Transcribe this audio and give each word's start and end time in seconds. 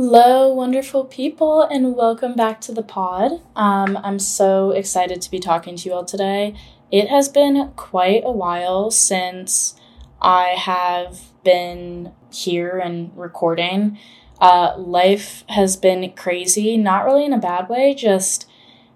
Hello, 0.00 0.54
wonderful 0.54 1.04
people, 1.04 1.62
and 1.62 1.96
welcome 1.96 2.36
back 2.36 2.60
to 2.60 2.70
the 2.70 2.84
pod. 2.84 3.40
Um, 3.56 3.98
I'm 4.04 4.20
so 4.20 4.70
excited 4.70 5.20
to 5.20 5.28
be 5.28 5.40
talking 5.40 5.74
to 5.74 5.88
you 5.88 5.92
all 5.92 6.04
today. 6.04 6.54
It 6.92 7.08
has 7.08 7.28
been 7.28 7.72
quite 7.74 8.22
a 8.24 8.30
while 8.30 8.92
since 8.92 9.74
I 10.22 10.50
have 10.50 11.18
been 11.42 12.12
here 12.32 12.78
and 12.78 13.10
recording. 13.16 13.98
Uh, 14.40 14.76
life 14.78 15.42
has 15.48 15.76
been 15.76 16.12
crazy, 16.12 16.76
not 16.76 17.04
really 17.04 17.24
in 17.24 17.32
a 17.32 17.38
bad 17.38 17.68
way, 17.68 17.92
just 17.92 18.48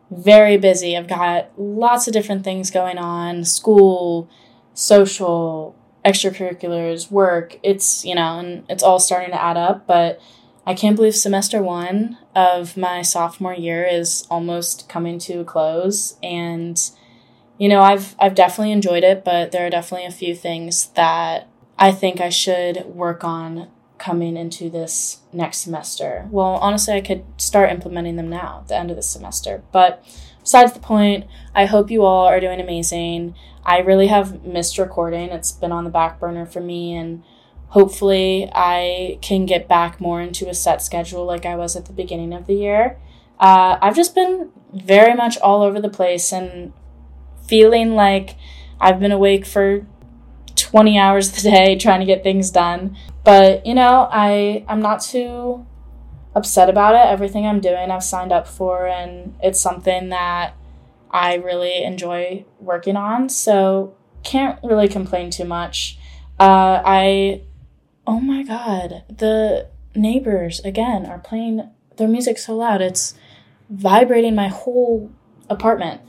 very 0.08 0.56
busy. 0.56 0.96
I've 0.96 1.08
got 1.08 1.50
lots 1.58 2.06
of 2.06 2.12
different 2.12 2.44
things 2.44 2.70
going 2.70 2.98
on 2.98 3.44
school, 3.44 4.30
social, 4.72 5.74
extracurriculars, 6.04 7.10
work. 7.10 7.58
It's, 7.64 8.04
you 8.04 8.14
know, 8.14 8.38
and 8.38 8.64
it's 8.68 8.84
all 8.84 9.00
starting 9.00 9.32
to 9.32 9.42
add 9.42 9.56
up, 9.56 9.84
but 9.84 10.20
I 10.66 10.74
can't 10.74 10.96
believe 10.96 11.16
semester 11.16 11.62
one 11.62 12.18
of 12.34 12.76
my 12.76 13.02
sophomore 13.02 13.54
year 13.54 13.84
is 13.84 14.26
almost 14.30 14.88
coming 14.88 15.18
to 15.20 15.40
a 15.40 15.44
close. 15.44 16.16
And, 16.22 16.80
you 17.58 17.68
know, 17.68 17.80
I've, 17.80 18.14
I've 18.18 18.34
definitely 18.34 18.72
enjoyed 18.72 19.02
it, 19.02 19.24
but 19.24 19.50
there 19.50 19.66
are 19.66 19.70
definitely 19.70 20.06
a 20.06 20.12
few 20.12 20.34
things 20.34 20.88
that 20.90 21.48
I 21.78 21.90
think 21.90 22.20
I 22.20 22.28
should 22.28 22.84
work 22.84 23.24
on 23.24 23.68
coming 23.98 24.36
into 24.36 24.70
this 24.70 25.20
next 25.32 25.58
semester. 25.58 26.28
Well, 26.30 26.54
honestly, 26.56 26.94
I 26.94 27.00
could 27.00 27.24
start 27.36 27.70
implementing 27.70 28.16
them 28.16 28.28
now 28.28 28.60
at 28.62 28.68
the 28.68 28.76
end 28.76 28.90
of 28.90 28.96
the 28.96 29.02
semester. 29.02 29.62
But 29.72 30.04
besides 30.40 30.72
the 30.72 30.80
point, 30.80 31.26
I 31.54 31.66
hope 31.66 31.90
you 31.90 32.04
all 32.04 32.26
are 32.26 32.40
doing 32.40 32.60
amazing. 32.60 33.34
I 33.64 33.78
really 33.78 34.08
have 34.08 34.44
missed 34.44 34.78
recording. 34.78 35.30
It's 35.30 35.52
been 35.52 35.72
on 35.72 35.84
the 35.84 35.90
back 35.90 36.20
burner 36.20 36.46
for 36.46 36.60
me 36.60 36.94
and 36.94 37.22
hopefully 37.72 38.50
I 38.54 39.18
can 39.22 39.46
get 39.46 39.66
back 39.66 39.98
more 39.98 40.20
into 40.20 40.46
a 40.46 40.52
set 40.52 40.82
schedule 40.82 41.24
like 41.24 41.46
I 41.46 41.56
was 41.56 41.74
at 41.74 41.86
the 41.86 41.92
beginning 41.94 42.34
of 42.34 42.46
the 42.46 42.52
year. 42.52 42.98
Uh, 43.40 43.78
I've 43.80 43.96
just 43.96 44.14
been 44.14 44.50
very 44.74 45.14
much 45.14 45.38
all 45.38 45.62
over 45.62 45.80
the 45.80 45.88
place 45.88 46.32
and 46.32 46.74
feeling 47.48 47.94
like 47.94 48.36
I've 48.78 49.00
been 49.00 49.10
awake 49.10 49.46
for 49.46 49.86
20 50.54 50.98
hours 50.98 51.38
a 51.38 51.50
day 51.50 51.76
trying 51.80 52.00
to 52.00 52.06
get 52.06 52.22
things 52.22 52.50
done. 52.50 52.94
But, 53.24 53.64
you 53.64 53.72
know, 53.72 54.06
I 54.12 54.66
I'm 54.68 54.82
not 54.82 55.00
too 55.00 55.66
upset 56.34 56.68
about 56.68 56.94
it. 56.94 57.10
Everything 57.10 57.46
I'm 57.46 57.60
doing, 57.60 57.90
I've 57.90 58.04
signed 58.04 58.32
up 58.32 58.46
for 58.46 58.86
and 58.86 59.34
it's 59.42 59.60
something 59.60 60.10
that 60.10 60.54
I 61.10 61.36
really 61.36 61.84
enjoy 61.84 62.44
working 62.60 62.96
on. 62.96 63.30
So, 63.30 63.96
can't 64.24 64.58
really 64.62 64.88
complain 64.88 65.30
too 65.30 65.46
much. 65.46 65.98
Uh, 66.38 66.82
I 66.84 67.42
oh 68.06 68.20
my 68.20 68.42
god, 68.42 69.04
the 69.08 69.68
neighbors 69.94 70.60
again 70.60 71.06
are 71.06 71.18
playing 71.18 71.68
their 71.96 72.08
music 72.08 72.38
so 72.38 72.56
loud. 72.56 72.80
It's 72.80 73.14
vibrating 73.70 74.34
my 74.34 74.48
whole 74.48 75.10
apartment. 75.48 76.00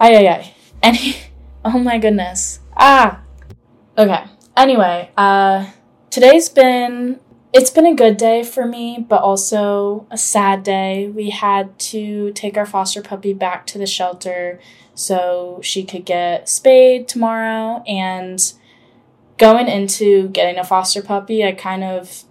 Ay 0.00 0.16
ay 0.16 0.28
ay. 0.28 0.54
Any 0.82 1.16
oh 1.64 1.78
my 1.78 1.98
goodness. 1.98 2.60
Ah. 2.76 3.22
Okay. 3.96 4.24
Anyway, 4.56 5.10
uh 5.16 5.66
today's 6.10 6.48
been 6.48 7.20
it's 7.52 7.70
been 7.70 7.86
a 7.86 7.94
good 7.94 8.16
day 8.16 8.42
for 8.44 8.66
me, 8.66 9.04
but 9.08 9.22
also 9.22 10.06
a 10.10 10.18
sad 10.18 10.62
day. 10.62 11.08
We 11.08 11.30
had 11.30 11.78
to 11.90 12.30
take 12.32 12.56
our 12.56 12.66
foster 12.66 13.02
puppy 13.02 13.32
back 13.32 13.66
to 13.68 13.78
the 13.78 13.86
shelter 13.86 14.60
so 14.94 15.60
she 15.62 15.84
could 15.84 16.04
get 16.04 16.48
spayed 16.48 17.08
tomorrow 17.08 17.82
and 17.86 18.52
going 19.38 19.68
into 19.68 20.28
getting 20.28 20.58
a 20.58 20.64
foster 20.64 21.00
puppy, 21.00 21.44
I 21.44 21.52
kind 21.52 21.84
of 21.84 22.24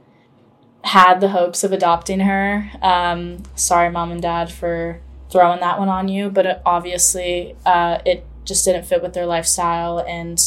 had 0.83 1.19
the 1.19 1.29
hopes 1.29 1.63
of 1.63 1.71
adopting 1.71 2.19
her. 2.19 2.69
Um, 2.81 3.43
sorry, 3.55 3.89
mom 3.89 4.11
and 4.11 4.21
dad, 4.21 4.51
for 4.51 5.01
throwing 5.31 5.59
that 5.61 5.79
one 5.79 5.89
on 5.89 6.07
you, 6.07 6.29
but 6.29 6.45
it, 6.45 6.61
obviously 6.65 7.55
uh, 7.65 7.99
it 8.05 8.25
just 8.45 8.63
didn't 8.63 8.85
fit 8.85 9.01
with 9.01 9.13
their 9.13 9.25
lifestyle. 9.25 9.99
And, 9.99 10.39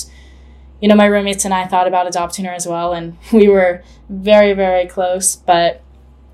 you 0.80 0.88
know, 0.88 0.94
my 0.94 1.06
roommates 1.06 1.44
and 1.44 1.52
I 1.52 1.66
thought 1.66 1.88
about 1.88 2.06
adopting 2.06 2.44
her 2.44 2.52
as 2.52 2.66
well, 2.66 2.92
and 2.92 3.16
we 3.32 3.48
were 3.48 3.82
very, 4.08 4.52
very 4.52 4.86
close, 4.86 5.36
but 5.36 5.82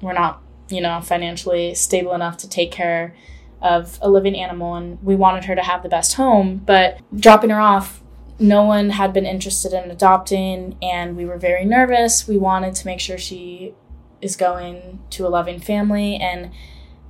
we're 0.01 0.13
not, 0.13 0.43
you 0.69 0.81
know, 0.81 1.01
financially 1.01 1.75
stable 1.75 2.15
enough 2.15 2.37
to 2.39 2.49
take 2.49 2.71
care 2.71 3.15
of 3.63 3.99
a 4.03 4.11
living 4.11 4.37
animal, 4.37 4.75
and 4.75 5.03
we 5.03 5.17
wanted 5.17 5.45
her 5.45 5.55
to 5.55 5.63
have 5.63 5.83
the 5.83 5.89
best 5.89 6.15
home, 6.15 6.63
but 6.65 7.01
dropping 7.15 7.51
her 7.51 7.61
off 7.61 8.03
no 8.39 8.65
one 8.65 8.91
had 8.91 9.13
been 9.13 9.27
interested 9.27 9.73
in 9.73 9.91
adopting, 9.91 10.77
and 10.83 11.17
we 11.17 11.25
were 11.25 11.39
very 11.39 11.65
nervous. 11.65 12.29
We 12.29 12.37
wanted 12.37 12.75
to 12.77 12.87
make 12.87 13.01
sure 13.01 13.19
she 13.19 13.75
is 14.21 14.37
going 14.37 15.01
to 15.11 15.27
a 15.27 15.29
loving 15.29 15.61
family, 15.61 16.17
and 16.17 16.51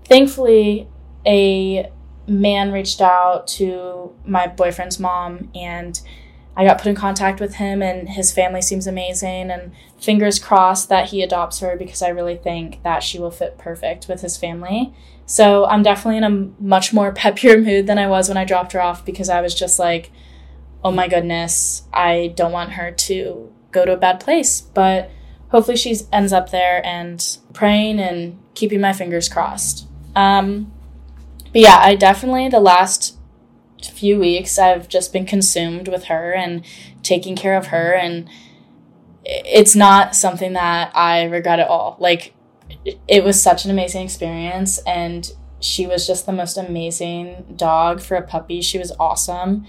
thankfully, 0.04 0.88
a 1.26 1.90
man 2.28 2.72
reached 2.72 3.00
out 3.00 3.46
to 3.46 4.12
my 4.24 4.46
boyfriend's 4.46 4.98
mom, 5.00 5.50
and 5.54 6.00
I 6.56 6.64
got 6.64 6.78
put 6.78 6.86
in 6.86 6.94
contact 6.94 7.38
with 7.38 7.56
him, 7.56 7.82
and 7.82 8.08
his 8.08 8.32
family 8.32 8.62
seems 8.62 8.86
amazing. 8.86 9.50
And 9.50 9.72
fingers 10.00 10.38
crossed 10.38 10.88
that 10.88 11.10
he 11.10 11.22
adopts 11.22 11.60
her 11.60 11.76
because 11.76 12.00
I 12.02 12.08
really 12.08 12.36
think 12.36 12.82
that 12.82 13.02
she 13.02 13.18
will 13.18 13.30
fit 13.30 13.58
perfect 13.58 14.08
with 14.08 14.22
his 14.22 14.36
family. 14.36 14.94
So 15.26 15.66
I'm 15.66 15.82
definitely 15.82 16.18
in 16.18 16.24
a 16.24 16.62
much 16.62 16.94
more 16.94 17.12
peppier 17.14 17.62
mood 17.62 17.86
than 17.86 17.98
I 17.98 18.06
was 18.06 18.28
when 18.28 18.38
I 18.38 18.44
dropped 18.44 18.72
her 18.72 18.80
off 18.80 19.04
because 19.04 19.28
I 19.28 19.42
was 19.42 19.54
just 19.54 19.78
like, 19.78 20.10
oh 20.84 20.92
my 20.92 21.08
goodness, 21.08 21.82
I 21.92 22.32
don't 22.36 22.52
want 22.52 22.72
her 22.72 22.90
to 22.90 23.52
go 23.72 23.84
to 23.84 23.92
a 23.92 23.96
bad 23.96 24.20
place. 24.20 24.60
But 24.60 25.10
hopefully 25.48 25.76
she 25.76 25.96
ends 26.12 26.32
up 26.32 26.50
there 26.50 26.84
and 26.84 27.38
praying 27.52 28.00
and 28.00 28.38
keeping 28.54 28.80
my 28.80 28.92
fingers 28.92 29.28
crossed. 29.28 29.86
Um, 30.14 30.72
but 31.52 31.60
yeah, 31.60 31.78
I 31.80 31.94
definitely, 31.94 32.48
the 32.48 32.60
last 32.60 33.16
few 33.82 34.18
weeks, 34.18 34.58
I've 34.58 34.88
just 34.88 35.12
been 35.12 35.26
consumed 35.26 35.88
with 35.88 36.04
her 36.04 36.32
and 36.32 36.64
taking 37.02 37.36
care 37.36 37.56
of 37.56 37.66
her. 37.66 37.94
And 37.94 38.28
it's 39.24 39.76
not 39.76 40.14
something 40.14 40.52
that 40.54 40.90
I 40.94 41.24
regret 41.24 41.60
at 41.60 41.68
all. 41.68 41.96
Like, 41.98 42.34
it 43.06 43.24
was 43.24 43.40
such 43.40 43.64
an 43.64 43.70
amazing 43.70 44.02
experience. 44.02 44.78
And 44.86 45.30
she 45.60 45.86
was 45.86 46.06
just 46.06 46.26
the 46.26 46.32
most 46.32 46.56
amazing 46.56 47.54
dog 47.56 48.00
for 48.00 48.16
a 48.16 48.22
puppy. 48.22 48.60
She 48.60 48.78
was 48.78 48.92
awesome. 48.98 49.66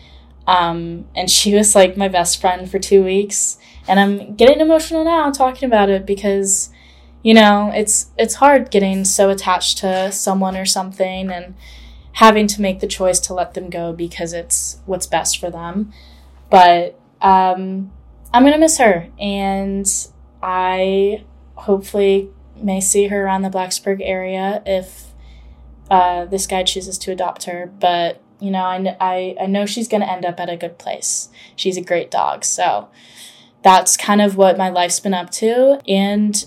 Um, 0.48 1.06
and 1.14 1.30
she 1.30 1.54
was 1.54 1.76
like 1.76 1.98
my 1.98 2.08
best 2.08 2.40
friend 2.40 2.70
for 2.72 2.80
two 2.80 3.04
weeks. 3.04 3.58
And 3.88 4.00
I'm 4.00 4.36
getting 4.36 4.62
emotional 4.62 5.04
now 5.04 5.30
talking 5.30 5.68
about 5.68 5.90
it 5.90 6.06
because, 6.06 6.70
you 7.22 7.34
know, 7.34 7.72
it's 7.76 8.12
it's 8.18 8.36
hard 8.36 8.72
getting 8.72 9.06
so 9.06 9.30
attached 9.30 9.78
to 9.80 10.12
someone 10.12 10.56
or 10.58 10.66
something 10.66 11.30
and 11.30 11.54
having 12.14 12.48
to 12.48 12.62
make 12.62 12.80
the 12.80 12.88
choice 12.88 13.20
to 13.20 13.34
let 13.34 13.54
them 13.54 13.70
go 13.70 13.94
because 13.94 14.34
it's 14.34 14.80
what's 14.86 15.06
best 15.06 15.38
for 15.38 15.52
them. 15.52 15.94
But 16.50 17.00
um, 17.22 17.92
I'm 18.34 18.44
gonna 18.44 18.58
miss 18.58 18.78
her, 18.78 19.10
and 19.20 19.88
I 20.42 21.24
hopefully 21.56 22.30
may 22.56 22.82
see 22.82 23.08
her 23.08 23.26
around 23.26 23.42
the 23.42 23.50
Blacksburg 23.50 24.00
area 24.02 24.64
if 24.66 25.14
uh, 25.90 26.26
this 26.26 26.48
guy 26.48 26.64
chooses 26.64 26.98
to 27.00 27.12
adopt 27.12 27.44
her. 27.44 27.72
But 27.80 28.22
you 28.40 28.52
know, 28.52 28.64
I, 28.64 28.96
I, 29.00 29.36
I 29.42 29.46
know 29.48 29.66
she's 29.66 29.88
going 29.88 30.02
to 30.02 30.12
end 30.12 30.26
up 30.26 30.40
at 30.40 30.50
a 30.50 30.58
good 30.58 30.78
place. 30.78 31.30
She's 31.56 31.78
a 31.78 31.82
great 31.82 32.12
dog. 32.12 32.44
So 32.44 32.90
that's 33.64 33.98
kind 33.98 34.22
of 34.22 34.38
what 34.38 34.58
my 34.58 34.70
life's 34.70 35.00
been 35.00 35.14
up 35.14 35.32
to. 35.32 35.82
And 35.88 36.46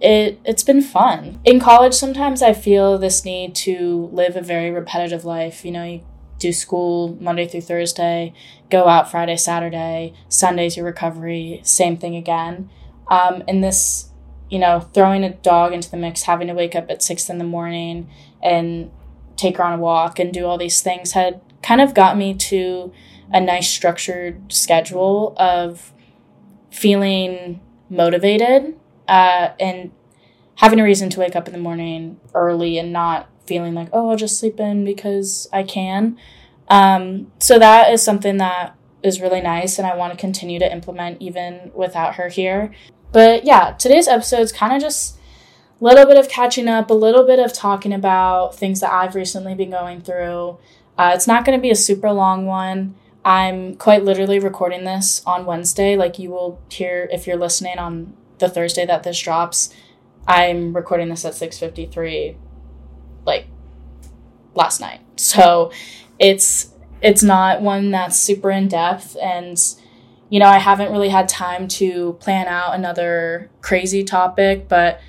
it, 0.00 0.40
it's 0.44 0.62
been 0.62 0.82
fun. 0.82 1.40
In 1.44 1.60
college, 1.60 1.94
sometimes 1.94 2.42
I 2.42 2.52
feel 2.52 2.98
this 2.98 3.24
need 3.24 3.54
to 3.56 4.08
live 4.12 4.36
a 4.36 4.40
very 4.40 4.70
repetitive 4.70 5.24
life. 5.24 5.64
You 5.64 5.72
know, 5.72 5.84
you 5.84 6.00
do 6.38 6.52
school 6.52 7.16
Monday 7.20 7.46
through 7.46 7.62
Thursday, 7.62 8.32
go 8.70 8.86
out 8.86 9.10
Friday, 9.10 9.36
Saturday, 9.36 10.14
Sunday's 10.28 10.76
your 10.76 10.86
recovery, 10.86 11.60
same 11.64 11.96
thing 11.96 12.16
again. 12.16 12.70
Um, 13.08 13.42
and 13.48 13.62
this, 13.62 14.10
you 14.50 14.58
know, 14.58 14.80
throwing 14.80 15.24
a 15.24 15.30
dog 15.30 15.72
into 15.72 15.90
the 15.90 15.96
mix, 15.96 16.22
having 16.22 16.46
to 16.48 16.54
wake 16.54 16.76
up 16.76 16.90
at 16.90 17.02
six 17.02 17.28
in 17.28 17.38
the 17.38 17.44
morning 17.44 18.08
and 18.42 18.90
take 19.38 19.56
her 19.56 19.64
on 19.64 19.72
a 19.72 19.80
walk 19.80 20.18
and 20.18 20.34
do 20.34 20.44
all 20.44 20.58
these 20.58 20.82
things 20.82 21.12
had 21.12 21.40
kind 21.62 21.80
of 21.80 21.94
got 21.94 22.16
me 22.16 22.34
to 22.34 22.92
a 23.32 23.40
nice 23.40 23.68
structured 23.70 24.52
schedule 24.52 25.34
of 25.38 25.92
feeling 26.70 27.60
motivated 27.88 28.74
uh, 29.06 29.50
and 29.58 29.90
having 30.56 30.80
a 30.80 30.84
reason 30.84 31.08
to 31.08 31.20
wake 31.20 31.36
up 31.36 31.46
in 31.46 31.52
the 31.52 31.58
morning 31.58 32.20
early 32.34 32.78
and 32.78 32.92
not 32.92 33.28
feeling 33.46 33.72
like 33.72 33.88
oh 33.92 34.10
i'll 34.10 34.16
just 34.16 34.38
sleep 34.38 34.60
in 34.60 34.84
because 34.84 35.48
i 35.52 35.62
can. 35.62 36.18
Um, 36.70 37.32
so 37.38 37.58
that 37.58 37.90
is 37.92 38.02
something 38.02 38.36
that 38.36 38.76
is 39.02 39.22
really 39.22 39.40
nice 39.40 39.78
and 39.78 39.86
i 39.86 39.96
want 39.96 40.12
to 40.12 40.18
continue 40.18 40.58
to 40.58 40.70
implement 40.70 41.22
even 41.22 41.70
without 41.74 42.16
her 42.16 42.28
here. 42.28 42.72
But 43.12 43.44
yeah 43.44 43.72
today's 43.78 44.08
episode 44.08 44.40
is 44.40 44.52
kind 44.52 44.74
of 44.74 44.82
just 44.82 45.17
little 45.80 46.06
bit 46.06 46.16
of 46.16 46.28
catching 46.28 46.68
up, 46.68 46.90
a 46.90 46.94
little 46.94 47.24
bit 47.24 47.38
of 47.38 47.52
talking 47.52 47.92
about 47.92 48.54
things 48.54 48.80
that 48.80 48.92
I've 48.92 49.14
recently 49.14 49.54
been 49.54 49.70
going 49.70 50.00
through. 50.00 50.58
Uh, 50.96 51.12
it's 51.14 51.26
not 51.26 51.44
going 51.44 51.56
to 51.56 51.62
be 51.62 51.70
a 51.70 51.76
super 51.76 52.12
long 52.12 52.46
one. 52.46 52.94
I'm 53.24 53.76
quite 53.76 54.04
literally 54.04 54.38
recording 54.38 54.84
this 54.84 55.22
on 55.26 55.46
Wednesday. 55.46 55.96
Like 55.96 56.18
you 56.18 56.30
will 56.30 56.60
hear 56.70 57.08
if 57.12 57.26
you're 57.26 57.36
listening 57.36 57.78
on 57.78 58.14
the 58.38 58.48
Thursday 58.48 58.86
that 58.86 59.02
this 59.02 59.20
drops. 59.20 59.72
I'm 60.26 60.74
recording 60.74 61.08
this 61.08 61.24
at 61.24 61.34
6:53 61.34 62.36
like 63.24 63.46
last 64.54 64.80
night. 64.80 65.00
So 65.16 65.70
it's 66.18 66.72
it's 67.00 67.22
not 67.22 67.62
one 67.62 67.90
that's 67.90 68.16
super 68.16 68.50
in 68.50 68.68
depth 68.68 69.16
and 69.22 69.58
you 70.30 70.40
know, 70.40 70.46
I 70.46 70.58
haven't 70.58 70.92
really 70.92 71.08
had 71.08 71.28
time 71.28 71.68
to 71.68 72.14
plan 72.14 72.48
out 72.48 72.74
another 72.74 73.50
crazy 73.62 74.04
topic, 74.04 74.68
but 74.68 75.00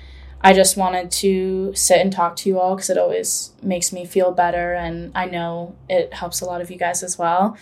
I 0.42 0.54
just 0.54 0.76
wanted 0.76 1.10
to 1.12 1.74
sit 1.74 2.00
and 2.00 2.10
talk 2.12 2.34
to 2.36 2.48
you 2.48 2.58
all 2.58 2.74
because 2.74 2.88
it 2.88 2.96
always 2.96 3.52
makes 3.62 3.92
me 3.92 4.06
feel 4.06 4.32
better, 4.32 4.72
and 4.72 5.12
I 5.14 5.26
know 5.26 5.76
it 5.88 6.14
helps 6.14 6.40
a 6.40 6.46
lot 6.46 6.60
of 6.60 6.70
you 6.70 6.78
guys 6.78 7.02
as 7.02 7.18
well. 7.18 7.56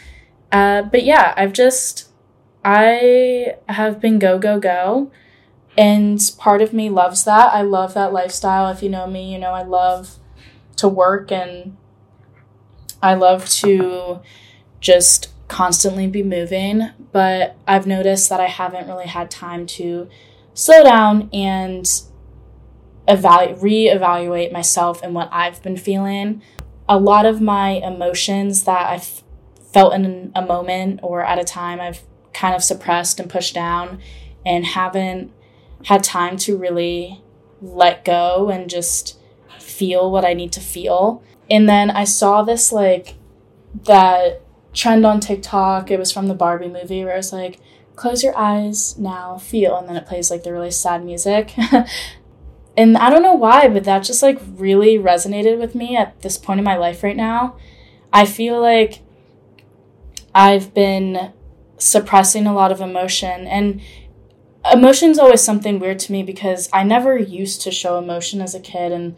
Uh, 0.52 0.82
but 0.82 1.02
yeah, 1.02 1.34
I've 1.36 1.52
just, 1.52 2.08
I 2.64 3.54
have 3.68 4.00
been 4.00 4.18
go, 4.18 4.38
go, 4.38 4.60
go. 4.60 5.10
And 5.76 6.20
part 6.38 6.62
of 6.62 6.72
me 6.72 6.88
loves 6.90 7.24
that. 7.24 7.52
I 7.52 7.62
love 7.62 7.94
that 7.94 8.12
lifestyle. 8.12 8.68
If 8.70 8.82
you 8.82 8.88
know 8.88 9.06
me, 9.06 9.32
you 9.32 9.38
know 9.38 9.52
I 9.52 9.62
love 9.62 10.16
to 10.76 10.88
work 10.88 11.30
and 11.30 11.76
I 13.02 13.14
love 13.14 13.48
to 13.50 14.20
just 14.80 15.28
constantly 15.48 16.06
be 16.06 16.22
moving. 16.22 16.90
But 17.12 17.56
I've 17.66 17.86
noticed 17.86 18.28
that 18.30 18.40
I 18.40 18.46
haven't 18.46 18.88
really 18.88 19.06
had 19.06 19.30
time 19.30 19.66
to 19.66 20.08
slow 20.54 20.82
down 20.82 21.30
and 21.32 21.88
evaluate, 23.08 23.58
reevaluate 23.58 24.52
myself 24.52 25.02
and 25.02 25.14
what 25.14 25.28
I've 25.32 25.62
been 25.62 25.76
feeling. 25.76 26.42
A 26.88 26.98
lot 26.98 27.26
of 27.26 27.40
my 27.40 27.70
emotions 27.70 28.64
that 28.64 28.90
I've 28.90 29.22
felt 29.72 29.94
in 29.94 30.30
a 30.34 30.42
moment 30.42 31.00
or 31.02 31.22
at 31.22 31.38
a 31.38 31.44
time, 31.44 31.80
I've 31.80 32.02
kind 32.32 32.54
of 32.54 32.62
suppressed 32.62 33.18
and 33.18 33.28
pushed 33.28 33.54
down 33.54 34.00
and 34.44 34.64
haven't 34.64 35.32
had 35.84 36.04
time 36.04 36.36
to 36.36 36.56
really 36.56 37.22
let 37.60 38.04
go 38.04 38.50
and 38.50 38.70
just 38.70 39.18
feel 39.58 40.10
what 40.10 40.24
I 40.24 40.34
need 40.34 40.52
to 40.52 40.60
feel. 40.60 41.22
And 41.50 41.68
then 41.68 41.90
I 41.90 42.04
saw 42.04 42.42
this 42.42 42.72
like 42.72 43.14
that 43.84 44.42
trend 44.72 45.06
on 45.06 45.20
TikTok. 45.20 45.90
It 45.90 45.98
was 45.98 46.12
from 46.12 46.28
the 46.28 46.34
Barbie 46.34 46.68
movie 46.68 47.04
where 47.04 47.16
it's 47.16 47.32
like, 47.32 47.58
close 47.96 48.22
your 48.22 48.36
eyes 48.36 48.96
now, 48.98 49.38
feel. 49.38 49.76
And 49.76 49.88
then 49.88 49.96
it 49.96 50.06
plays 50.06 50.30
like 50.30 50.44
the 50.44 50.52
really 50.52 50.70
sad 50.70 51.04
music. 51.04 51.54
and 52.78 52.96
I 52.96 53.10
don't 53.10 53.24
know 53.24 53.34
why, 53.34 53.66
but 53.66 53.82
that 53.84 54.04
just 54.04 54.22
like 54.22 54.40
really 54.54 54.98
resonated 54.98 55.58
with 55.58 55.74
me 55.74 55.96
at 55.96 56.22
this 56.22 56.38
point 56.38 56.60
in 56.60 56.64
my 56.64 56.76
life 56.76 57.02
right 57.02 57.16
now. 57.16 57.56
I 58.12 58.24
feel 58.24 58.60
like 58.62 59.00
I've 60.32 60.72
been 60.74 61.32
suppressing 61.76 62.46
a 62.46 62.54
lot 62.54 62.70
of 62.70 62.80
emotion 62.80 63.48
and 63.48 63.80
emotion's 64.72 65.18
always 65.18 65.42
something 65.42 65.80
weird 65.80 65.98
to 65.98 66.12
me 66.12 66.22
because 66.22 66.68
I 66.72 66.84
never 66.84 67.18
used 67.18 67.62
to 67.62 67.72
show 67.72 67.98
emotion 67.98 68.40
as 68.40 68.54
a 68.54 68.60
kid 68.60 68.92
and 68.92 69.16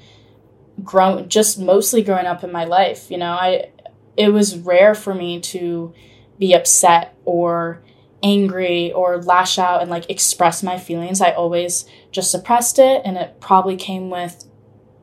grown 0.82 1.28
just 1.28 1.58
mostly 1.58 2.02
growing 2.02 2.26
up 2.26 2.42
in 2.42 2.50
my 2.50 2.64
life, 2.64 3.10
you 3.10 3.18
know. 3.18 3.32
I 3.32 3.72
it 4.16 4.30
was 4.32 4.56
rare 4.56 4.94
for 4.94 5.14
me 5.14 5.38
to 5.38 5.92
be 6.38 6.54
upset 6.54 7.14
or 7.26 7.82
angry 8.22 8.92
or 8.92 9.22
lash 9.22 9.58
out 9.58 9.80
and 9.80 9.90
like 9.90 10.08
express 10.10 10.62
my 10.62 10.78
feelings. 10.78 11.20
I 11.20 11.32
always 11.32 11.86
just 12.10 12.30
suppressed 12.30 12.78
it 12.78 13.02
and 13.04 13.16
it 13.16 13.40
probably 13.40 13.76
came 13.76 14.10
with, 14.10 14.44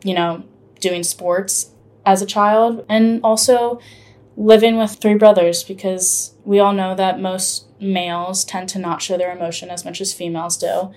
you 0.04 0.14
know, 0.14 0.44
doing 0.80 1.04
sports 1.04 1.72
as 2.06 2.22
a 2.22 2.26
child 2.26 2.86
and 2.88 3.20
also 3.24 3.80
living 4.36 4.78
with 4.78 4.92
three 4.92 5.16
brothers 5.16 5.64
because 5.64 6.36
we 6.46 6.60
all 6.60 6.74
know 6.74 6.96
that 6.96 7.20
most 7.20 7.66
males 7.82 8.46
tend 8.46 8.70
to 8.70 8.80
not 8.80 9.02
show 9.02 9.18
their 9.18 9.36
emotion 9.36 9.70
as 9.70 9.84
much 9.84 10.00
as 10.00 10.14
females 10.14 10.58
do. 10.58 10.92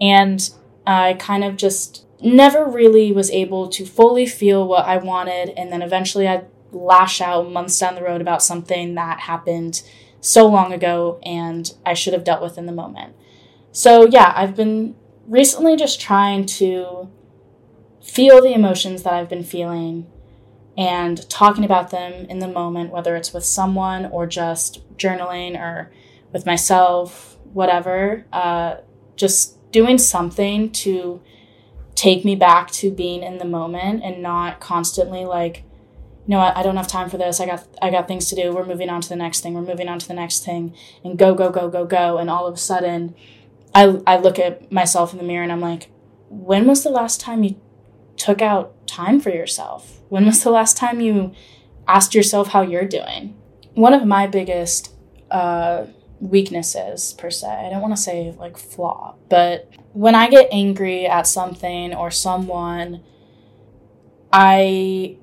And 0.00 0.50
I 0.86 1.14
kind 1.14 1.42
of 1.42 1.56
just 1.56 2.04
never 2.20 2.64
really 2.66 3.12
was 3.12 3.30
able 3.30 3.68
to 3.68 3.84
fully 3.84 4.26
feel 4.26 4.66
what 4.66 4.86
I 4.86 4.98
wanted 4.98 5.50
and 5.56 5.72
then 5.72 5.82
eventually 5.82 6.28
I'd 6.28 6.46
lash 6.70 7.20
out 7.20 7.50
months 7.50 7.78
down 7.78 7.94
the 7.94 8.02
road 8.02 8.20
about 8.20 8.42
something 8.42 8.94
that 8.94 9.20
happened 9.20 9.82
so 10.22 10.46
long 10.46 10.72
ago 10.72 11.20
and 11.24 11.74
I 11.84 11.92
should 11.92 12.14
have 12.14 12.24
dealt 12.24 12.40
with 12.40 12.56
in 12.56 12.64
the 12.64 12.72
moment. 12.72 13.14
So, 13.72 14.06
yeah, 14.06 14.32
I've 14.34 14.56
been 14.56 14.94
recently 15.26 15.76
just 15.76 16.00
trying 16.00 16.46
to 16.46 17.10
feel 18.00 18.40
the 18.40 18.54
emotions 18.54 19.02
that 19.02 19.12
I've 19.12 19.28
been 19.28 19.44
feeling 19.44 20.06
and 20.78 21.28
talking 21.28 21.64
about 21.64 21.90
them 21.90 22.26
in 22.26 22.38
the 22.38 22.48
moment, 22.48 22.90
whether 22.90 23.16
it's 23.16 23.34
with 23.34 23.44
someone 23.44 24.06
or 24.06 24.26
just 24.26 24.86
journaling 24.96 25.58
or 25.58 25.92
with 26.32 26.46
myself, 26.46 27.36
whatever. 27.52 28.24
Uh, 28.32 28.76
just 29.16 29.58
doing 29.72 29.98
something 29.98 30.70
to 30.70 31.20
take 31.94 32.24
me 32.24 32.36
back 32.36 32.70
to 32.70 32.90
being 32.90 33.22
in 33.22 33.38
the 33.38 33.44
moment 33.44 34.02
and 34.02 34.22
not 34.22 34.60
constantly 34.60 35.24
like 35.24 35.64
know 36.28 36.38
what, 36.38 36.56
I 36.56 36.62
don't 36.62 36.76
have 36.76 36.86
time 36.86 37.10
for 37.10 37.18
this. 37.18 37.40
I 37.40 37.46
got 37.46 37.66
I 37.80 37.90
got 37.90 38.08
things 38.08 38.28
to 38.28 38.36
do. 38.36 38.52
We're 38.52 38.64
moving 38.64 38.88
on 38.88 39.00
to 39.00 39.08
the 39.08 39.16
next 39.16 39.40
thing. 39.40 39.54
We're 39.54 39.62
moving 39.62 39.88
on 39.88 39.98
to 39.98 40.08
the 40.08 40.14
next 40.14 40.44
thing 40.44 40.74
and 41.04 41.18
go 41.18 41.34
go 41.34 41.50
go 41.50 41.68
go 41.68 41.84
go 41.84 42.18
and 42.18 42.30
all 42.30 42.46
of 42.46 42.54
a 42.54 42.58
sudden 42.58 43.14
I 43.74 44.00
I 44.06 44.18
look 44.18 44.38
at 44.38 44.70
myself 44.70 45.12
in 45.12 45.18
the 45.18 45.24
mirror 45.24 45.42
and 45.42 45.52
I'm 45.52 45.60
like, 45.60 45.90
when 46.28 46.66
was 46.66 46.82
the 46.82 46.90
last 46.90 47.20
time 47.20 47.42
you 47.42 47.60
took 48.16 48.40
out 48.40 48.86
time 48.86 49.20
for 49.20 49.30
yourself? 49.30 50.00
When 50.08 50.26
was 50.26 50.42
the 50.42 50.50
last 50.50 50.76
time 50.76 51.00
you 51.00 51.32
asked 51.88 52.14
yourself 52.14 52.48
how 52.48 52.62
you're 52.62 52.86
doing? 52.86 53.36
One 53.74 53.94
of 53.94 54.06
my 54.06 54.26
biggest 54.26 54.94
uh, 55.30 55.86
weaknesses 56.20 57.14
per 57.14 57.30
se. 57.30 57.48
I 57.48 57.70
don't 57.70 57.80
want 57.82 57.96
to 57.96 58.00
say 58.02 58.34
like 58.38 58.56
flaw, 58.56 59.16
but 59.28 59.70
when 59.92 60.14
I 60.14 60.28
get 60.28 60.48
angry 60.52 61.06
at 61.06 61.26
something 61.26 61.94
or 61.94 62.10
someone, 62.10 63.02
I 64.32 65.16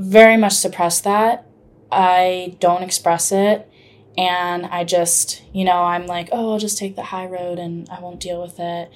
very 0.00 0.36
much 0.36 0.54
suppress 0.54 1.00
that. 1.02 1.46
I 1.92 2.56
don't 2.58 2.82
express 2.82 3.32
it. 3.32 3.70
And 4.16 4.66
I 4.66 4.84
just, 4.84 5.42
you 5.52 5.64
know, 5.64 5.82
I'm 5.82 6.06
like, 6.06 6.28
oh, 6.32 6.52
I'll 6.52 6.58
just 6.58 6.78
take 6.78 6.96
the 6.96 7.04
high 7.04 7.26
road 7.26 7.58
and 7.58 7.88
I 7.90 8.00
won't 8.00 8.20
deal 8.20 8.40
with 8.40 8.58
it. 8.58 8.90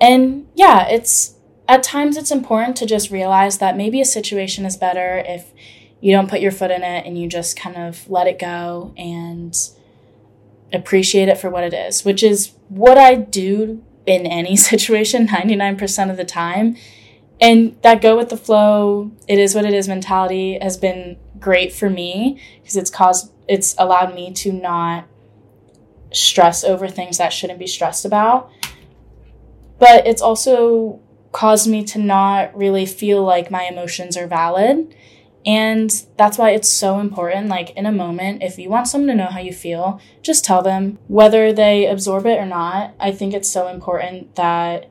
And 0.00 0.46
yeah, 0.54 0.86
it's 0.88 1.36
at 1.68 1.82
times 1.82 2.16
it's 2.16 2.30
important 2.30 2.76
to 2.76 2.86
just 2.86 3.10
realize 3.10 3.58
that 3.58 3.76
maybe 3.76 4.00
a 4.00 4.04
situation 4.04 4.66
is 4.66 4.76
better 4.76 5.22
if 5.26 5.52
you 6.00 6.12
don't 6.12 6.28
put 6.28 6.40
your 6.40 6.52
foot 6.52 6.70
in 6.70 6.82
it 6.82 7.06
and 7.06 7.18
you 7.18 7.28
just 7.28 7.58
kind 7.58 7.76
of 7.76 8.08
let 8.10 8.26
it 8.26 8.38
go 8.38 8.92
and 8.96 9.56
appreciate 10.72 11.28
it 11.28 11.38
for 11.38 11.50
what 11.50 11.64
it 11.64 11.74
is, 11.74 12.04
which 12.04 12.22
is 12.22 12.52
what 12.68 12.98
I 12.98 13.14
do 13.14 13.84
in 14.06 14.26
any 14.26 14.56
situation 14.70 15.28
99% 15.28 16.10
of 16.10 16.16
the 16.16 16.24
time 16.24 16.76
and 17.40 17.76
that 17.82 18.02
go 18.02 18.16
with 18.16 18.28
the 18.28 18.36
flow 18.36 19.10
it 19.26 19.38
is 19.38 19.54
what 19.54 19.64
it 19.64 19.72
is 19.72 19.88
mentality 19.88 20.58
has 20.60 20.76
been 20.76 21.16
great 21.38 21.72
for 21.72 21.88
me 21.88 22.40
because 22.60 22.76
it's 22.76 22.90
caused 22.90 23.32
it's 23.48 23.74
allowed 23.78 24.14
me 24.14 24.32
to 24.32 24.52
not 24.52 25.06
stress 26.12 26.64
over 26.64 26.88
things 26.88 27.18
that 27.18 27.32
shouldn't 27.32 27.58
be 27.58 27.66
stressed 27.66 28.04
about. 28.04 28.50
But 29.78 30.06
it's 30.06 30.22
also 30.22 31.00
caused 31.32 31.68
me 31.68 31.84
to 31.84 31.98
not 31.98 32.56
really 32.56 32.86
feel 32.86 33.22
like 33.24 33.50
my 33.50 33.64
emotions 33.64 34.16
are 34.16 34.26
valid. 34.26 34.94
And 35.46 35.90
that's 36.18 36.36
why 36.36 36.50
it's 36.50 36.68
so 36.68 36.98
important 36.98 37.48
like 37.48 37.70
in 37.70 37.86
a 37.86 37.92
moment 37.92 38.42
if 38.42 38.58
you 38.58 38.68
want 38.68 38.88
someone 38.88 39.08
to 39.08 39.14
know 39.14 39.30
how 39.30 39.40
you 39.40 39.52
feel 39.52 40.00
just 40.22 40.44
tell 40.44 40.62
them. 40.62 40.98
Whether 41.08 41.52
they 41.52 41.86
absorb 41.86 42.26
it 42.26 42.38
or 42.38 42.46
not 42.46 42.94
i 43.00 43.10
think 43.10 43.32
it's 43.32 43.50
so 43.50 43.68
important 43.68 44.34
that 44.36 44.90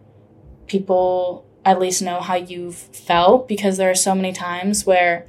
people 0.66 1.46
at 1.70 1.80
least 1.80 2.02
know 2.02 2.20
how 2.20 2.36
you've 2.36 2.76
felt 2.76 3.48
because 3.48 3.78
there 3.78 3.92
are 3.92 3.96
so 3.96 4.16
many 4.16 4.34
times 4.34 4.88
where 4.88 5.28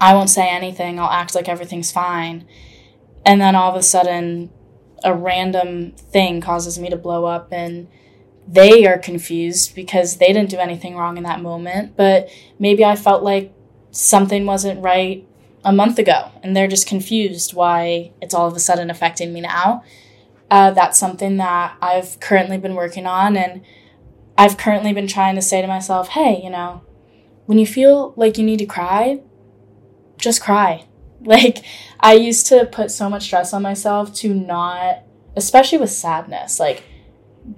I 0.00 0.14
won't 0.14 0.30
say 0.30 0.48
anything, 0.48 1.00
I'll 1.00 1.10
act 1.10 1.34
like 1.34 1.48
everything's 1.48 1.90
fine. 1.90 2.46
And 3.24 3.40
then 3.40 3.56
all 3.56 3.70
of 3.70 3.76
a 3.76 3.82
sudden, 3.82 4.50
a 5.02 5.12
random 5.12 5.92
thing 5.92 6.40
causes 6.40 6.78
me 6.78 6.90
to 6.90 6.96
blow 6.96 7.24
up, 7.24 7.52
and 7.52 7.88
they 8.46 8.86
are 8.86 8.98
confused 8.98 9.74
because 9.74 10.18
they 10.18 10.28
didn't 10.28 10.50
do 10.50 10.58
anything 10.58 10.96
wrong 10.96 11.16
in 11.16 11.24
that 11.24 11.42
moment. 11.42 11.96
But 11.96 12.28
maybe 12.58 12.84
I 12.84 12.94
felt 12.94 13.24
like 13.24 13.52
something 13.90 14.46
wasn't 14.46 14.82
right 14.82 15.26
a 15.64 15.72
month 15.72 15.98
ago, 15.98 16.30
and 16.42 16.54
they're 16.54 16.68
just 16.68 16.86
confused 16.86 17.52
why 17.52 18.12
it's 18.22 18.34
all 18.34 18.46
of 18.46 18.54
a 18.54 18.60
sudden 18.60 18.90
affecting 18.90 19.32
me 19.32 19.40
now. 19.40 19.82
Uh, 20.50 20.70
that's 20.70 20.98
something 20.98 21.38
that 21.38 21.76
I've 21.82 22.20
currently 22.20 22.58
been 22.58 22.76
working 22.76 23.06
on, 23.06 23.36
and 23.36 23.62
I've 24.38 24.56
currently 24.58 24.92
been 24.92 25.06
trying 25.06 25.34
to 25.36 25.42
say 25.42 25.62
to 25.62 25.68
myself, 25.68 26.08
hey, 26.08 26.40
you 26.42 26.50
know, 26.50 26.82
when 27.46 27.58
you 27.58 27.66
feel 27.66 28.12
like 28.16 28.38
you 28.38 28.44
need 28.44 28.58
to 28.58 28.66
cry, 28.66 29.20
just 30.18 30.42
cry. 30.42 30.84
Like, 31.18 31.64
I 31.98 32.12
used 32.12 32.46
to 32.48 32.66
put 32.66 32.90
so 32.90 33.08
much 33.08 33.24
stress 33.24 33.52
on 33.52 33.62
myself 33.62 34.14
to 34.16 34.32
not, 34.32 35.02
especially 35.34 35.78
with 35.78 35.90
sadness, 35.90 36.60
like, 36.60 36.84